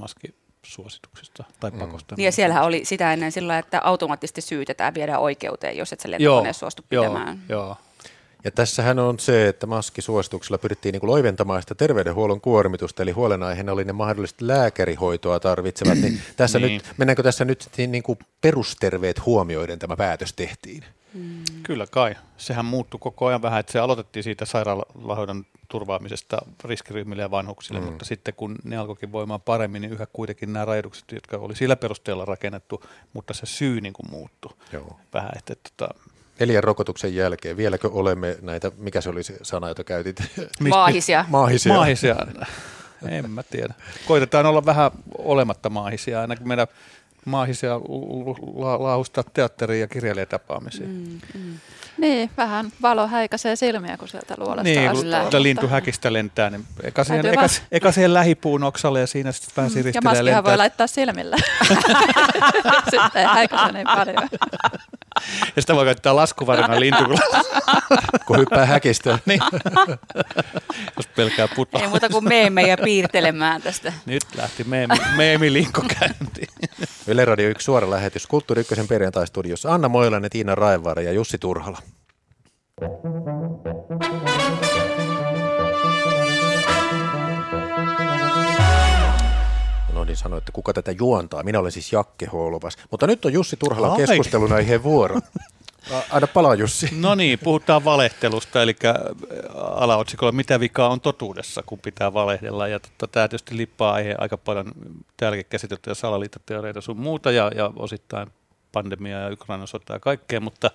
[0.63, 2.15] maskisuosituksista tai pakosta.
[2.17, 6.09] Niin ja siellähän oli sitä ennen sillä, että automaattisesti syytetään viedään oikeuteen, jos et sä
[6.09, 7.43] joo, lentokoneessa suostu joo, pitämään.
[7.49, 7.77] joo.
[8.45, 13.73] Ja tässähän on se, että maskisuosituksella pyrittiin niin kuin loiventamaan sitä terveydenhuollon kuormitusta, eli huolenaiheena
[13.73, 15.99] oli ne mahdolliset lääkärihoitoa tarvitsevat.
[15.99, 16.73] Niin tässä Niin.
[16.73, 20.85] nyt, mennäänkö tässä nyt sitten niin kuin perusterveet huomioiden tämä päätös tehtiin?
[21.63, 22.15] Kyllä kai.
[22.37, 27.87] Sehän muuttui koko ajan vähän, että se aloitettiin siitä sairaalahoidon turvaamisesta riskiryhmille ja vanhuksille, mm.
[27.87, 31.77] mutta sitten kun ne alkoikin voimaan paremmin, niin yhä kuitenkin nämä rajoitukset, jotka oli sillä
[31.77, 35.01] perusteella rakennettu, mutta se syy niin kuin muuttui Joo.
[35.15, 35.31] vähän.
[35.37, 35.95] Että, että, tota,
[36.41, 40.17] Neljän rokotuksen jälkeen, vieläkö olemme näitä, mikä se oli se sana, jota käytit?
[40.69, 41.25] Maahisia.
[41.29, 41.75] Maahisia.
[41.75, 42.17] Maahisia.
[43.09, 43.75] En mä tiedä.
[44.07, 46.21] Koitetaan olla vähän olematta maahisia.
[46.21, 46.67] Ainakin meidän
[47.25, 47.75] maahisia
[48.55, 50.89] la, laustaa teatteriin ja kirjailijatapaamisiin.
[50.89, 51.59] Mm, mm.
[51.99, 54.91] Niin, vähän valo häikäisee silmiä, kun sieltä luolesta Niin,
[55.31, 59.53] kun lintu häkistä lentää, niin eka siihen, eka, eka siihen lähipuun oksalle ja siinä sitten
[59.57, 61.37] vähän siristelee mm, Ja maskihan voi laittaa silmille.
[62.91, 64.29] sitten ei häikäise niin paljon.
[65.57, 67.05] Ja sitä voi käyttää laskuvarina lintu.
[68.27, 69.19] kun hyppää häkistä.
[69.27, 69.41] niin.
[70.97, 71.81] Jos pelkää putoa.
[71.81, 73.93] Ei muuta kuin meemejä piirtelemään tästä.
[74.07, 76.49] Nyt lähti meemi, meemilinkko käyntiin.
[77.09, 79.75] Yle Radio 1 suora lähetys Kulttuuri Ykkösen perjantai-studiossa.
[79.75, 81.79] Anna Moilanen, Tiina Raivaara ja Jussi Turhala.
[89.91, 91.43] Unohdin sanoa, että kuka tätä juontaa.
[91.43, 92.77] Minä olen siis Jakke Holvas.
[92.91, 95.21] Mutta nyt on Jussi Turhala keskustelun aiheen vuoro.
[96.11, 96.89] Aina palaa Jussi.
[97.01, 98.95] No niin, puhutaan valehtelusta, eli äh,
[99.55, 102.69] alaotsikolla mitä vikaa on totuudessa, kun pitää valehdella.
[102.69, 104.73] Ja totta, tämä tietysti lippaa aihe aika paljon
[105.17, 108.29] täälläkin käsiteltyjä salaliittoteoreita sun muuta ja, ja osittain
[108.73, 110.71] pandemia ja Ukrainan sota ja kaikkea, mutta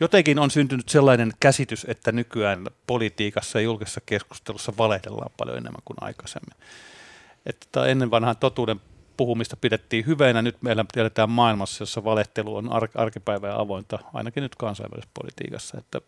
[0.00, 5.96] jotenkin on syntynyt sellainen käsitys, että nykyään politiikassa ja julkisessa keskustelussa valehdellaan paljon enemmän kuin
[6.00, 6.56] aikaisemmin.
[7.46, 8.80] Että ennen vanhan totuuden
[9.20, 10.42] puhumista pidettiin hyvänä.
[10.42, 15.78] Nyt meillä tiedetään maailmassa, jossa valehtelu on ar- arkipäivää avointa, ainakin nyt kansainvälisessä politiikassa.
[15.78, 16.00] Että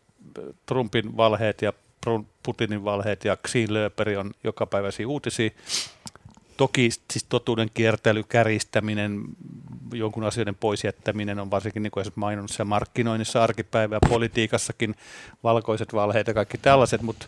[0.66, 1.72] Trumpin valheet ja
[2.42, 5.50] Putinin valheet ja Xi Löperi on jokapäiväisiä uutisia.
[6.56, 9.22] Toki siis totuuden kiertely, käristäminen,
[9.92, 14.94] jonkun asioiden pois jättäminen on varsinkin niin kuin mainonnassa markkinoinnissa arkipäivää, politiikassakin
[15.42, 17.26] valkoiset valheet ja kaikki tällaiset, mutta,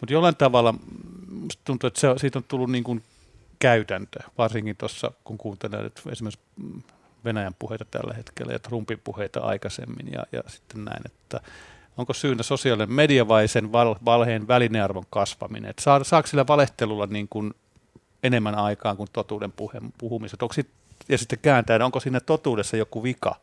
[0.00, 0.74] mutta jollain tavalla
[1.64, 3.02] tuntuu, että se, siitä on tullut niin kuin
[3.64, 6.40] käytäntö, varsinkin tuossa kun kuuntelee esimerkiksi
[7.24, 11.40] Venäjän puheita tällä hetkellä ja Trumpin puheita aikaisemmin ja, ja sitten näin, että
[11.96, 17.06] onko syynä sosiaalinen media vai sen val, valheen välinearvon kasvaminen, että saa, saako sillä valehtelulla
[17.06, 17.54] niin kuin
[18.22, 20.70] enemmän aikaa kuin totuuden puhe, puhumiset, onko sit,
[21.08, 23.36] ja sitten kääntää, onko siinä totuudessa joku vika,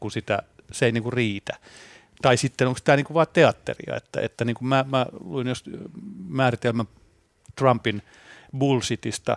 [0.00, 0.42] kun sitä,
[0.72, 1.56] se ei niin kuin riitä.
[2.22, 5.46] Tai sitten onko tämä niin kuin vain teatteria, että, että niin kuin mä, mä luin
[5.46, 5.64] jos
[6.28, 6.86] määritelmän
[7.56, 8.02] Trumpin
[8.58, 9.36] bullshitista,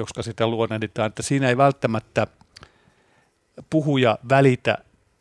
[0.00, 2.26] koska sitä luonnehditaan, että siinä ei välttämättä
[3.70, 4.78] puhuja välitä,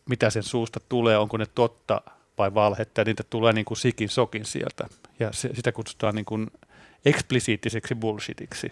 [0.09, 2.01] mitä sen suusta tulee, onko ne totta
[2.37, 4.87] vai valhetta, ja niitä tulee niin kuin sikin sokin sieltä.
[5.19, 6.51] Ja se, sitä kutsutaan niin kuin
[7.05, 8.71] eksplisiittiseksi bullshitiksi.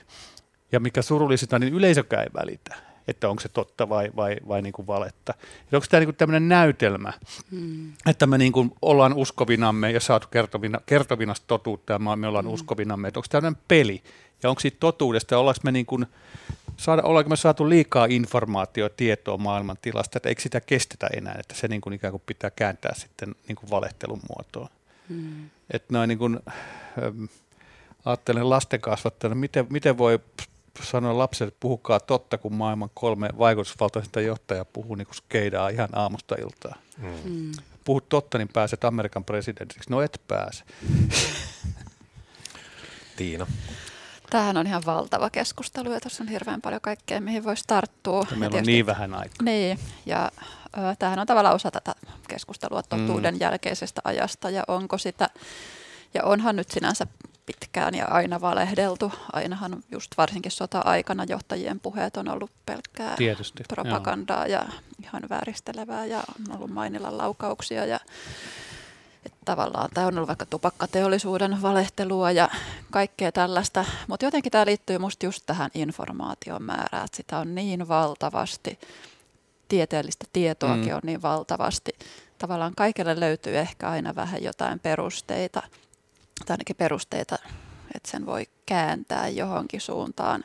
[0.71, 2.75] Ja mikä surullisinta, niin yleisökään ei välitä,
[3.07, 5.33] että onko se totta vai, vai, vai niin kuin valetta.
[5.71, 7.13] Ja onko tämä niin kuin tämmöinen näytelmä,
[7.51, 7.93] hmm.
[8.05, 12.53] että me niin kuin ollaan uskovinamme ja saatu kertovina, kertovinasta totuutta ja me ollaan hmm.
[12.53, 14.03] uskovinamme, että onko tämmöinen peli,
[14.43, 16.05] ja onko siitä totuudesta, ollaanko me, niin kuin,
[16.77, 21.55] saada, ollaanko me saatu liikaa informaatiota, tietoa maailman tilasta, että eikö sitä kestetä enää, että
[21.55, 24.69] se niin kuin ikään kuin pitää kääntää sitten niin kuin valehtelun muotoon.
[25.09, 25.49] Hmm.
[25.71, 26.39] Että noin niin kuin,
[27.03, 27.23] ähm,
[28.05, 30.19] ajattelen lasten kasvattajana, miten, miten voi
[30.81, 35.89] sanoa lapselle, että puhukaa totta, kun maailman kolme vaikutusvaltaisinta johtajaa puhuu niin kuin skeidaa ihan
[35.93, 36.75] aamusta iltaa.
[36.97, 37.51] Mm.
[37.85, 39.89] Puhut totta, niin pääset Amerikan presidentiksi.
[39.89, 40.63] No et pääse.
[43.17, 43.47] Tiina.
[44.33, 48.25] Tämähän on ihan valtava keskustelu ja tuossa on hirveän paljon kaikkea, mihin voisi tarttua.
[48.31, 49.43] Ja meillä on niin vähän aikaa.
[49.43, 50.31] Niin, ja
[50.77, 51.95] ö, tämähän on tavallaan osa tätä
[52.27, 53.39] keskustelua totuuden mm.
[53.41, 55.29] jälkeisestä ajasta ja onko sitä,
[56.13, 57.07] ja onhan nyt sinänsä
[57.45, 59.11] pitkään ja aina valehdeltu.
[59.33, 64.61] Ainahan just varsinkin sota-aikana johtajien puheet on ollut pelkkää Tietysti, propagandaa joo.
[64.61, 64.69] ja
[65.03, 67.99] ihan vääristelevää ja on ollut mainilan laukauksia ja
[69.25, 72.49] että tavallaan tämä on ollut vaikka tupakkateollisuuden valehtelua ja
[72.91, 77.87] kaikkea tällaista, mutta jotenkin tämä liittyy musta just tähän informaation määrään, että sitä on niin
[77.87, 78.79] valtavasti,
[79.67, 80.95] tieteellistä tietoakin mm.
[80.95, 81.91] on niin valtavasti.
[82.37, 85.63] Tavallaan kaikille löytyy ehkä aina vähän jotain perusteita,
[86.45, 87.35] tai ainakin perusteita,
[87.95, 90.43] että sen voi kääntää johonkin suuntaan.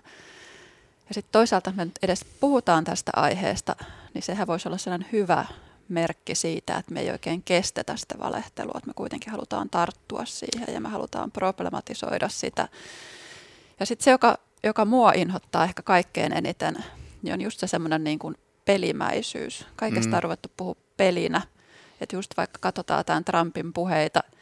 [1.08, 3.76] Ja sitten toisaalta, me nyt edes puhutaan tästä aiheesta,
[4.14, 5.44] niin sehän voisi olla sellainen hyvä
[5.88, 10.74] merkki siitä, että me ei oikein kestetä sitä valehtelua, että me kuitenkin halutaan tarttua siihen
[10.74, 12.68] ja me halutaan problematisoida sitä.
[13.80, 16.84] Ja sitten se, joka, joka mua inhottaa ehkä kaikkein eniten,
[17.22, 18.34] niin on just se semmoinen niin kuin
[18.64, 19.66] pelimäisyys.
[19.76, 20.16] Kaikesta mm.
[20.16, 21.42] on ruvettu puhua pelinä.
[22.00, 24.20] Että just vaikka katsotaan tämän Trumpin puheita–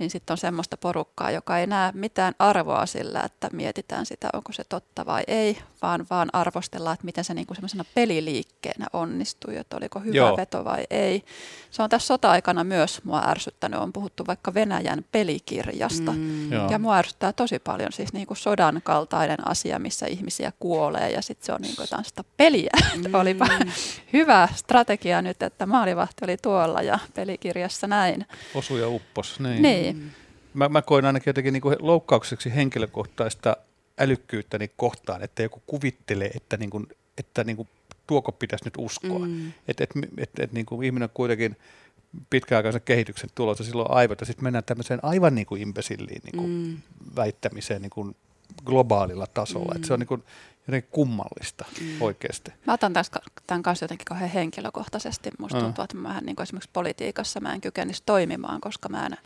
[0.00, 4.52] niin sitten on semmoista porukkaa, joka ei näe mitään arvoa sillä, että mietitään sitä, onko
[4.52, 9.56] se totta vai ei, vaan vaan arvostellaan, että miten se niin kuin semmoisena peliliikkeenä onnistui,
[9.56, 10.36] että oliko hyvä Joo.
[10.36, 11.24] veto vai ei.
[11.70, 16.52] Se on tässä sota-aikana myös mua ärsyttänyt, on puhuttu vaikka Venäjän pelikirjasta, mm.
[16.52, 21.22] ja mua ärsyttää tosi paljon siis niin kuin sodan kaltainen asia, missä ihmisiä kuolee, ja
[21.22, 23.14] sitten se on niin kuin jotain sitä peliä, mm.
[23.14, 23.46] olipa
[24.12, 28.26] hyvä strategia nyt, että maalivahti oli tuolla ja pelikirjassa näin.
[28.54, 29.62] Osuja uppos, niin.
[29.62, 29.89] niin.
[29.92, 30.12] Niin.
[30.54, 33.56] Mä, mä koen ainakin jotenkin niin kuin loukkaukseksi henkilökohtaista
[33.98, 36.86] älykkyyttäni kohtaan, että joku kuvittelee, että, niin kuin,
[37.18, 37.68] että niin kuin
[38.06, 39.18] tuoko pitäisi nyt uskoa.
[39.18, 39.52] Mm.
[39.68, 41.56] Että et, et, et, niin kuin ihminen on kuitenkin
[42.30, 46.50] pitkäaikaisen kehityksen tulossa silloin aivot, ja sitten mennään tämmöiseen aivan niin kuin imbesilliin niin kuin
[46.50, 46.76] mm.
[47.16, 48.16] väittämiseen niin kuin
[48.64, 49.74] globaalilla tasolla.
[49.74, 49.76] Mm.
[49.76, 50.24] Et se on niin kuin,
[50.66, 52.02] jotenkin kummallista mm.
[52.02, 52.52] oikeasti.
[52.66, 53.12] Mä otan tässä,
[53.46, 55.30] tämän kanssa jotenkin kauhean henkilökohtaisesti.
[55.38, 55.64] Musta mm.
[55.64, 59.16] tuntuu, että mä niin esimerkiksi politiikassa mä en kykenisi toimimaan, koska mä en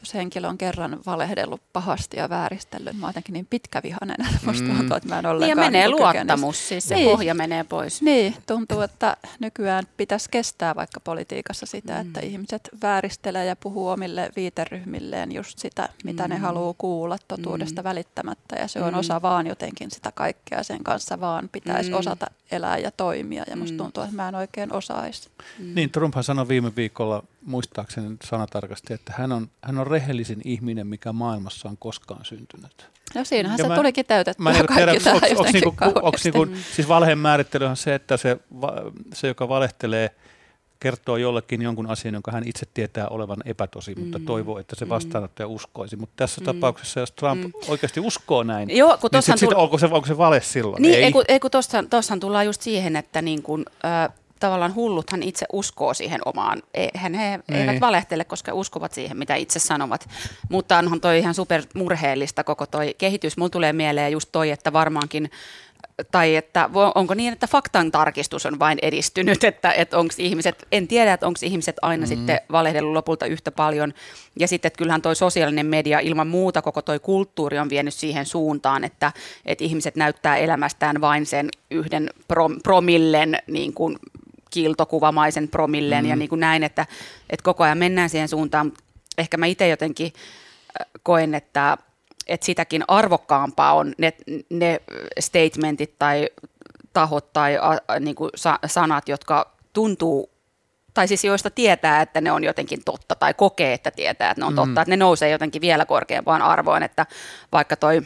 [0.00, 4.64] jos henkilö on kerran valehdellut pahasti ja vääristellyt, mä oon jotenkin niin pitkävihainen, että musta
[4.64, 4.76] mm.
[4.76, 5.56] tuntuu, että mä en ollenkaan...
[5.56, 7.10] Niin ja menee niin luottamus, siis se niin.
[7.10, 8.02] pohja menee pois.
[8.02, 12.00] Niin, tuntuu, että nykyään pitäisi kestää vaikka politiikassa sitä, mm.
[12.00, 16.30] että ihmiset vääristelee ja puhuu omille viiteryhmilleen just sitä, mitä mm.
[16.30, 17.84] ne haluaa kuulla totuudesta mm.
[17.84, 18.56] välittämättä.
[18.56, 18.98] Ja se on mm.
[18.98, 21.96] osa vaan jotenkin sitä kaikkea, sen kanssa vaan pitäisi mm.
[21.96, 23.44] osata elää ja toimia.
[23.50, 23.78] Ja musta mm.
[23.78, 25.28] tuntuu, että mä en oikein osaisi.
[25.58, 25.74] Mm.
[25.74, 31.12] Niin, Trumphan sanoi viime viikolla muistaakseni sanatarkasti, että hän on, hän on rehellisin ihminen, mikä
[31.12, 32.90] maailmassa on koskaan syntynyt.
[33.14, 36.24] No siinähän ja se mä, tulikin täytettyä mä kaikki tiedä, tämä onks, onks niinku, onks
[36.24, 38.36] niinku, Siis valheen määrittely on se, että se,
[39.12, 40.10] se, joka valehtelee,
[40.80, 44.00] kertoo jollekin jonkun asian, jonka hän itse tietää olevan epätosi, mm.
[44.00, 44.88] mutta toivoo, että se mm.
[44.88, 45.96] vastaanottaja uskoisi.
[45.96, 46.44] Mutta tässä mm.
[46.44, 47.52] tapauksessa, jos Trump mm.
[47.68, 49.50] oikeasti uskoo näin, Joo, kun niin sit, tull...
[49.50, 50.82] sit, onko, se, onko se vale silloin?
[50.82, 55.46] Niin, ei, ei kun tuossahan tullaan just siihen, että niin kun, äh, tavallaan hulluthan itse
[55.52, 56.62] uskoo siihen omaan.
[56.74, 57.60] Eihän he Ei.
[57.60, 57.80] eivät niin.
[57.80, 60.08] valehtele, koska uskovat siihen, mitä itse sanovat.
[60.50, 63.36] Mutta onhan toi ihan supermurheellista koko toi kehitys.
[63.36, 65.30] Mulla tulee mieleen just toi, että varmaankin
[66.10, 70.88] tai että onko niin, että faktan tarkistus on vain edistynyt, että, että onko ihmiset, en
[70.88, 72.08] tiedä, että onko ihmiset aina mm.
[72.08, 73.94] sitten valehdellut lopulta yhtä paljon.
[74.38, 78.26] Ja sitten, että kyllähän toi sosiaalinen media ilman muuta koko toi kulttuuri on vienyt siihen
[78.26, 79.12] suuntaan, että,
[79.46, 83.96] että ihmiset näyttää elämästään vain sen yhden prom, promillen niin kuin
[84.50, 86.10] kiiltokuvamaisen promilleen mm.
[86.10, 86.86] ja niin kuin näin, että,
[87.30, 88.72] että koko ajan mennään siihen suuntaan.
[89.18, 90.12] Ehkä mä itse jotenkin
[91.02, 91.78] koen, että,
[92.26, 94.12] että sitäkin arvokkaampaa on ne,
[94.50, 94.80] ne
[95.20, 96.28] statementit tai
[96.92, 100.30] tahot tai a, niin kuin sa, sanat, jotka tuntuu
[100.94, 104.46] tai siis joista tietää, että ne on jotenkin totta tai kokee, että tietää, että ne
[104.46, 104.82] on totta, mm.
[104.82, 107.06] että ne nousee jotenkin vielä korkeampaan arvoon, että
[107.52, 108.02] vaikka toi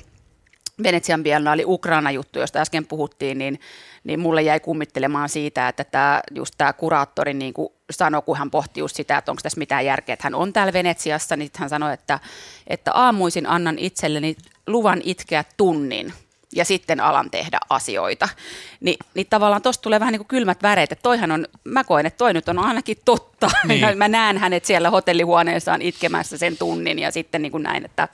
[0.82, 3.60] Venetsian biennaali Ukraina-juttu, josta äsken puhuttiin, niin,
[4.04, 8.50] niin mulle jäi kummittelemaan siitä, että tämä, just tämä kuraattori niin kuin sanoi, kun hän
[8.50, 11.68] pohti just sitä, että onko tässä mitään järkeä, että hän on täällä Venetsiassa, niin hän
[11.68, 12.20] sanoi, että,
[12.66, 14.36] että aamuisin annan itselleni
[14.66, 16.12] luvan itkeä tunnin
[16.54, 18.28] ja sitten alan tehdä asioita.
[18.80, 22.06] Ni, niin tavallaan tuosta tulee vähän niin kuin kylmät väreet, että toihan on, mä koen,
[22.06, 23.50] että toi nyt on ainakin totta.
[23.64, 23.98] Niin.
[23.98, 28.08] mä näen hänet siellä hotellihuoneessaan itkemässä sen tunnin ja sitten niin kuin näin, että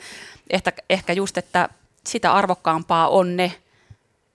[0.50, 1.68] ehkä, ehkä just, että
[2.06, 3.52] sitä arvokkaampaa on ne,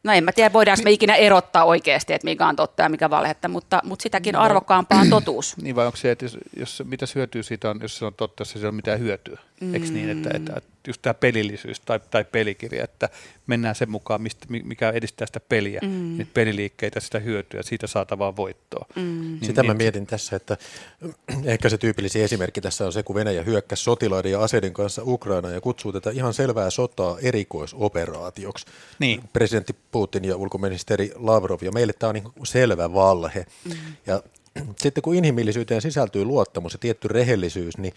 [0.03, 3.09] no en mä tiedä, voidaanko me ikinä erottaa oikeasti, että mikä on totta ja mikä
[3.09, 5.57] valhetta, mutta, mutta sitäkin no, arvokkaampaa on totuus.
[5.57, 8.41] Niin vai onko se, että jos, jos mitä hyötyä siitä on, jos se on totta,
[8.41, 9.39] jos se ei ole mitään hyötyä?
[9.63, 9.73] Mm.
[9.73, 13.09] Eikö niin, että, että, että just tämä pelillisyys tai, tai pelikirja, että
[13.47, 16.17] mennään sen mukaan, mistä, mikä edistää sitä peliä, mm.
[16.17, 18.85] niitä peliliikkeitä, sitä hyötyä, siitä saatavaa voittoa.
[18.95, 19.01] Mm.
[19.01, 20.57] Niin, sitä niin, mä mietin tässä, että
[21.45, 25.49] ehkä se tyypillisin esimerkki tässä on se, kun Venäjä hyökkäsi sotilaiden ja aseiden kanssa Ukraina
[25.49, 28.65] ja kutsuu tätä ihan selvää sotaa erikoisoperaatioksi.
[28.99, 29.23] Niin.
[29.33, 33.45] Presidentti Putin ja ulkoministeri Lavrov, ja meille tämä on niin selvä valhe.
[33.65, 33.71] Mm.
[34.05, 34.23] Ja
[34.83, 37.93] sitten kun inhimillisyyteen sisältyy luottamus ja tietty rehellisyys, niin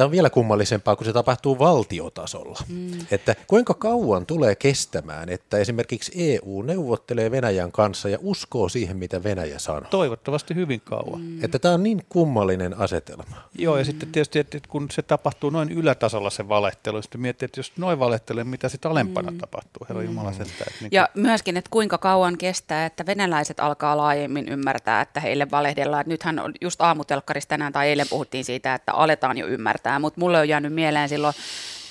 [0.00, 2.58] Tämä on vielä kummallisempaa, kun se tapahtuu valtiotasolla.
[2.68, 2.90] Mm.
[3.10, 9.22] Että kuinka kauan tulee kestämään, että esimerkiksi EU neuvottelee Venäjän kanssa ja uskoo siihen, mitä
[9.22, 9.90] Venäjä sanoo?
[9.90, 11.20] Toivottavasti hyvin kauan.
[11.20, 11.44] Mm.
[11.44, 13.36] Että tämä on niin kummallinen asetelma.
[13.58, 13.86] Joo, ja mm.
[13.86, 17.98] sitten tietysti, että kun se tapahtuu noin ylätasolla se valehtelu, sitten miettii, että jos noin
[17.98, 19.38] valehtelee, mitä sitten alempana mm.
[19.38, 20.42] tapahtuu, herra Jumala mm.
[20.42, 21.22] Että niin ja kuin...
[21.22, 26.04] myöskin, että kuinka kauan kestää, että venäläiset alkaa laajemmin ymmärtää, että heille valehdellaan.
[26.06, 30.38] Nythän just aamutelkkarissa tänään tai eilen puhuttiin siitä, että aletaan jo ymmärtää ymmärtää, mutta mulle
[30.38, 31.34] on jäänyt mieleen silloin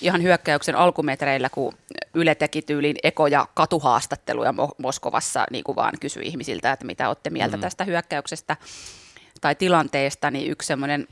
[0.01, 1.73] ihan hyökkäyksen alkumetreillä, kun
[2.13, 7.29] Yle teki tyyliin eko- ja katuhaastatteluja Moskovassa, niin kuin vaan kysyi ihmisiltä, että mitä olette
[7.29, 7.61] mieltä mm.
[7.61, 8.57] tästä hyökkäyksestä
[9.41, 11.07] tai tilanteesta, niin yksi semmoinen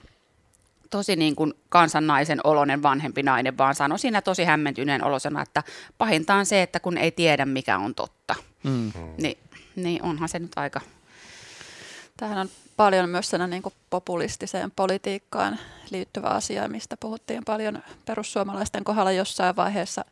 [0.90, 5.64] tosi niin kuin kansannaisen oloinen vanhempi nainen vaan sanoi siinä tosi hämmentyneen olosena, että
[5.98, 8.36] pahinta on se, että kun ei tiedä mikä on totta.
[8.64, 8.92] Mm.
[9.18, 9.38] Ni,
[9.76, 10.82] niin onhan se nyt aika...
[12.18, 15.60] Tähän on paljon myös niin kuin populistiseen politiikkaan
[15.90, 20.06] liittyvä asia, mistä puhuttiin paljon perussuomalaisten kohdalla jossain vaiheessa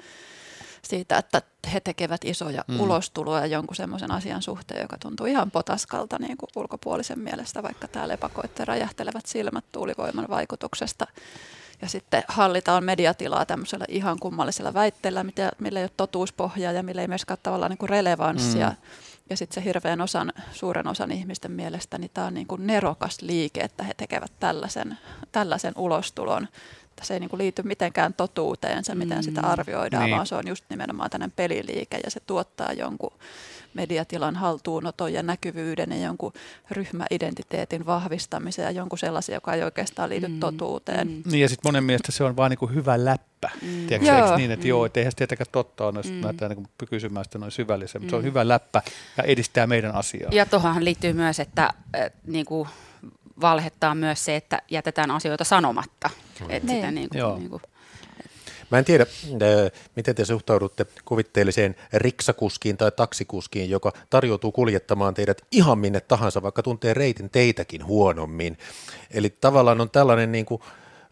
[0.82, 1.42] siitä, että
[1.74, 2.80] he tekevät isoja mm.
[2.80, 8.08] ulostuloja jonkun semmoisen asian suhteen, joka tuntuu ihan potaskalta niin kuin ulkopuolisen mielestä, vaikka tämä
[8.08, 11.08] lepakoitte räjähtelevät silmät tuulivoiman vaikutuksesta.
[11.82, 15.26] Ja sitten hallitaan mediatilaa tämmöisellä ihan kummallisella väitteellä,
[15.60, 18.70] millä ei ole totuuspohjaa ja millä ei myöskään tavallaan niin kuin relevanssia.
[18.70, 18.76] Mm
[19.30, 23.22] ja sitten se hirveän osan, suuren osan ihmisten mielestä niin tämä on niin kuin nerokas
[23.22, 24.98] liike, että he tekevät tällaisen,
[25.32, 26.48] tällaisen ulostulon
[26.98, 29.48] että se ei niin kuin liity mitenkään totuuteen se, miten sitä Mm.
[29.50, 30.16] arvioidaan, Niin.
[30.16, 33.14] vaan se on just nimenomaan tämmöinen peliliike ja se tuottaa jonkun
[33.74, 36.34] mediatilan haltuunoton ja näkyvyyden ja jonkun
[36.72, 40.40] ryhmäidentiteetin vahvistamisen ja jonkun sellaisen, joka ei oikeastaan liity Mm.
[40.40, 41.08] totuuteen.
[41.08, 41.24] Mm.
[41.26, 43.50] Niin ja sitten monen mielestä se on vaan niin kuin hyvä läppä.
[43.62, 43.88] Mm.
[43.88, 44.26] Tiedätkö, Joo.
[44.26, 46.22] eikö niin, että joo, että eihän se tietenkään totta ole, jos Mm.
[46.24, 48.26] lähdetään niin kuin kysymään sitä noin syvällisen, mutta se on Mm.
[48.26, 48.82] hyvä läppä
[49.18, 50.30] ja edistää meidän asiaa.
[50.34, 52.70] Ja tuohon liittyy myös, että äh, niin kuin
[53.42, 56.10] valhettaa myös se, että jätetään asioita sanomatta.
[56.50, 57.10] Että sitä Niin.
[57.10, 57.38] kuin, Joo.
[57.38, 57.62] niin kuin,
[58.72, 59.06] Mä en tiedä,
[59.96, 66.64] miten te suhtaudutte kuvitteelliseen riksakuskiin tai taksikuskiin, joka tarjoutuu kuljettamaan teidät ihan minne tahansa, vaikka
[66.64, 68.58] tuntee reitin teitäkin huonommin.
[69.12, 70.62] Eli tavallaan on tällainen niin kuin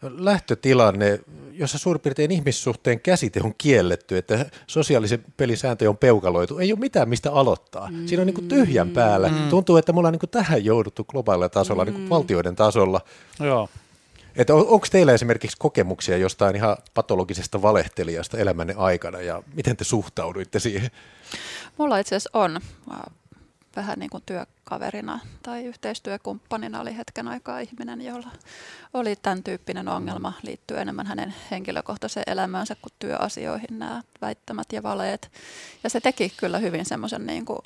[0.02, 1.20] lähtötilanne,
[1.52, 6.58] jossa suurin piirtein ihmissuhteen käsite on kielletty, että sosiaalisen pelin sääntöjä on peukaloitu.
[6.58, 7.90] Ei ole mitään, mistä aloittaa.
[8.06, 9.30] Siinä on niin kuin tyhjän päällä.
[9.50, 13.00] Tuntuu, että me ollaan niin kuin tähän jouduttu globaalilla tasolla, niin kuin valtioiden tasolla.
[13.40, 13.68] Joo.
[14.36, 19.84] Että on, onko teillä esimerkiksi kokemuksia jostain ihan patologisesta valehtelijasta elämänne aikana ja miten te
[19.84, 20.90] suhtauduitte siihen?
[21.78, 22.60] Mulla itse asiassa on
[22.92, 22.98] äh,
[23.76, 28.28] vähän niin kuin työkaverina tai yhteistyökumppanina oli hetken aikaa ihminen, jolla
[28.94, 35.30] oli tämän tyyppinen ongelma liittyy enemmän hänen henkilökohtaiseen elämäänsä kuin työasioihin nämä väittämät ja valeet.
[35.84, 37.58] Ja se teki kyllä hyvin semmoisen niin kuin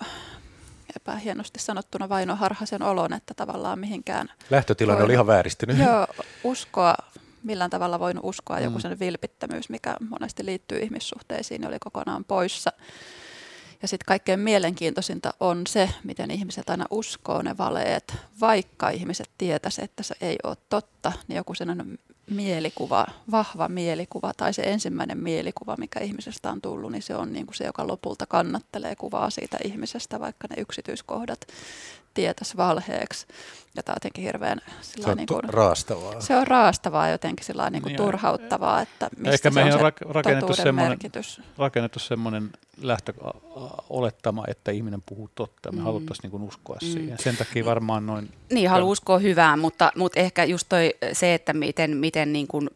[0.97, 5.78] epähienosti sanottuna vainoharhaisen olon, että tavallaan mihinkään Lähtötilanne Voi- oli ihan vääristynyt.
[5.78, 6.07] Joo,
[6.45, 6.95] uskoa,
[7.43, 8.82] millään tavalla voinut uskoa, joku Mm.
[8.82, 12.72] sen vilpittömyys, mikä monesti liittyy ihmissuhteisiin, oli kokonaan poissa.
[13.82, 19.84] Ja sitten kaikkein mielenkiintoisinta on se, miten ihmiset aina uskoo ne valeet, vaikka ihmiset tietäisi,
[19.84, 21.99] että se ei ole totta, niin joku sellainen
[22.31, 27.47] mielikuva, vahva mielikuva tai se ensimmäinen mielikuva, mikä ihmisestä on tullut, niin se on niin
[27.47, 31.41] kuin se, joka lopulta kannattelee kuvaa siitä ihmisestä, vaikka ne yksityiskohdat
[32.19, 33.27] tietäisi valheeksi.
[33.77, 36.21] Ja tämä on jotenkin hirveän Se on niin kuin, raastavaa.
[36.21, 39.81] se on raastavaa jotenkin sillä niin kuin Niin, turhauttavaa, että mistä Ehkä se meihin on
[39.85, 41.41] on se rak- rakennettu totuuden semmoinen- merkitys.
[41.59, 42.51] rakennettu semmoinen
[42.83, 43.12] lähtö
[43.91, 45.73] olettama, että ihminen puhuu totta.
[45.73, 45.85] Me Mm.
[45.85, 46.89] haluttaisiin niin kuin uskoa Mm.
[46.89, 47.19] siihen.
[47.19, 51.53] Sen takia varmaan noin Niin, haluaa uskoa hyvään, mutta, mutta ehkä just toi, se, että
[51.53, 52.71] miten, miten niin kuin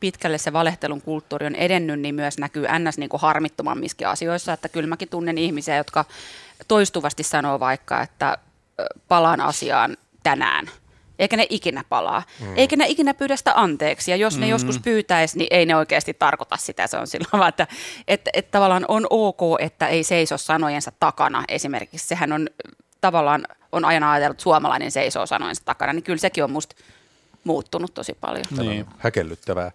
[0.00, 2.98] pitkälle se valehtelun kulttuuri on edennyt, niin myös näkyy ns.
[2.98, 4.52] Niin kuin harmittomammissakin asioissa.
[4.52, 6.04] Että kyllä mäkin tunnen ihmisiä, jotka
[6.68, 8.38] toistuvasti sanoo vaikka, että
[9.08, 10.70] palaan asiaan tänään.
[11.18, 12.22] Eikä ne ikinä palaa.
[12.40, 12.52] Mm.
[12.56, 14.10] Eikä ne ikinä pyydä sitä anteeksi.
[14.10, 14.50] Ja jos ne Mm.
[14.50, 16.86] joskus pyytäisi, niin ei ne oikeasti tarkoita sitä.
[16.86, 17.66] Se on silloin vaan, että,
[18.08, 22.06] että, että tavallaan on ok, että ei seiso sanojensa takana esimerkiksi.
[22.06, 22.48] Sehän on
[23.00, 25.92] tavallaan, on aina ajatellut, että suomalainen seisoo sanojensa takana.
[25.92, 26.76] Niin kyllä sekin on musta
[27.44, 28.44] muuttunut tosi paljon.
[28.58, 28.86] niin.
[28.98, 29.70] Häkellyttävää.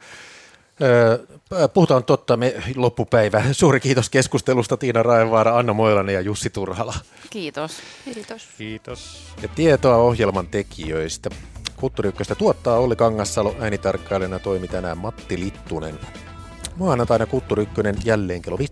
[1.74, 3.44] Puhutaan totta, me loppupäivä.
[3.52, 6.94] Suuri kiitos keskustelusta Tiina Raevaara, Anna Moilanen ja Jussi Turhala.
[7.30, 7.72] Kiitos.
[8.14, 8.48] Kiitos.
[8.58, 9.24] Kiitos.
[9.42, 11.30] Ja tietoa ohjelman tekijöistä.
[11.76, 16.00] Kulttuuri tuottaa Olli Kangassalo, äänitarkkailijana toimi tänään Matti Littunen.
[16.80, 18.64] Maanantaina Kulttuuri Ykkönen jälleen kello 15.02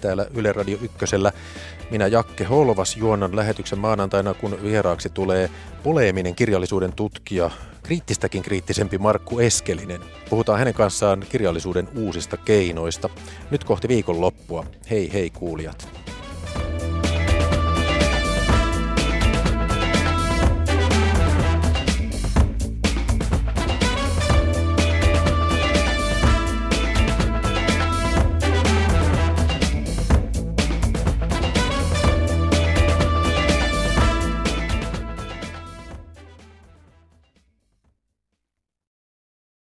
[0.00, 1.32] täällä Yle Radio Ykkösellä.
[1.90, 5.50] Minä Jakke Holvas juonnan lähetyksen maanantaina, kun vieraaksi tulee
[5.82, 7.50] poleeminen kirjallisuuden tutkija,
[7.82, 10.00] kriittistäkin kriittisempi Markku Eskelinen.
[10.30, 13.08] Puhutaan hänen kanssaan kirjallisuuden uusista keinoista.
[13.50, 14.66] Nyt kohti viikonloppua.
[14.90, 15.88] Hei hei kuulijat.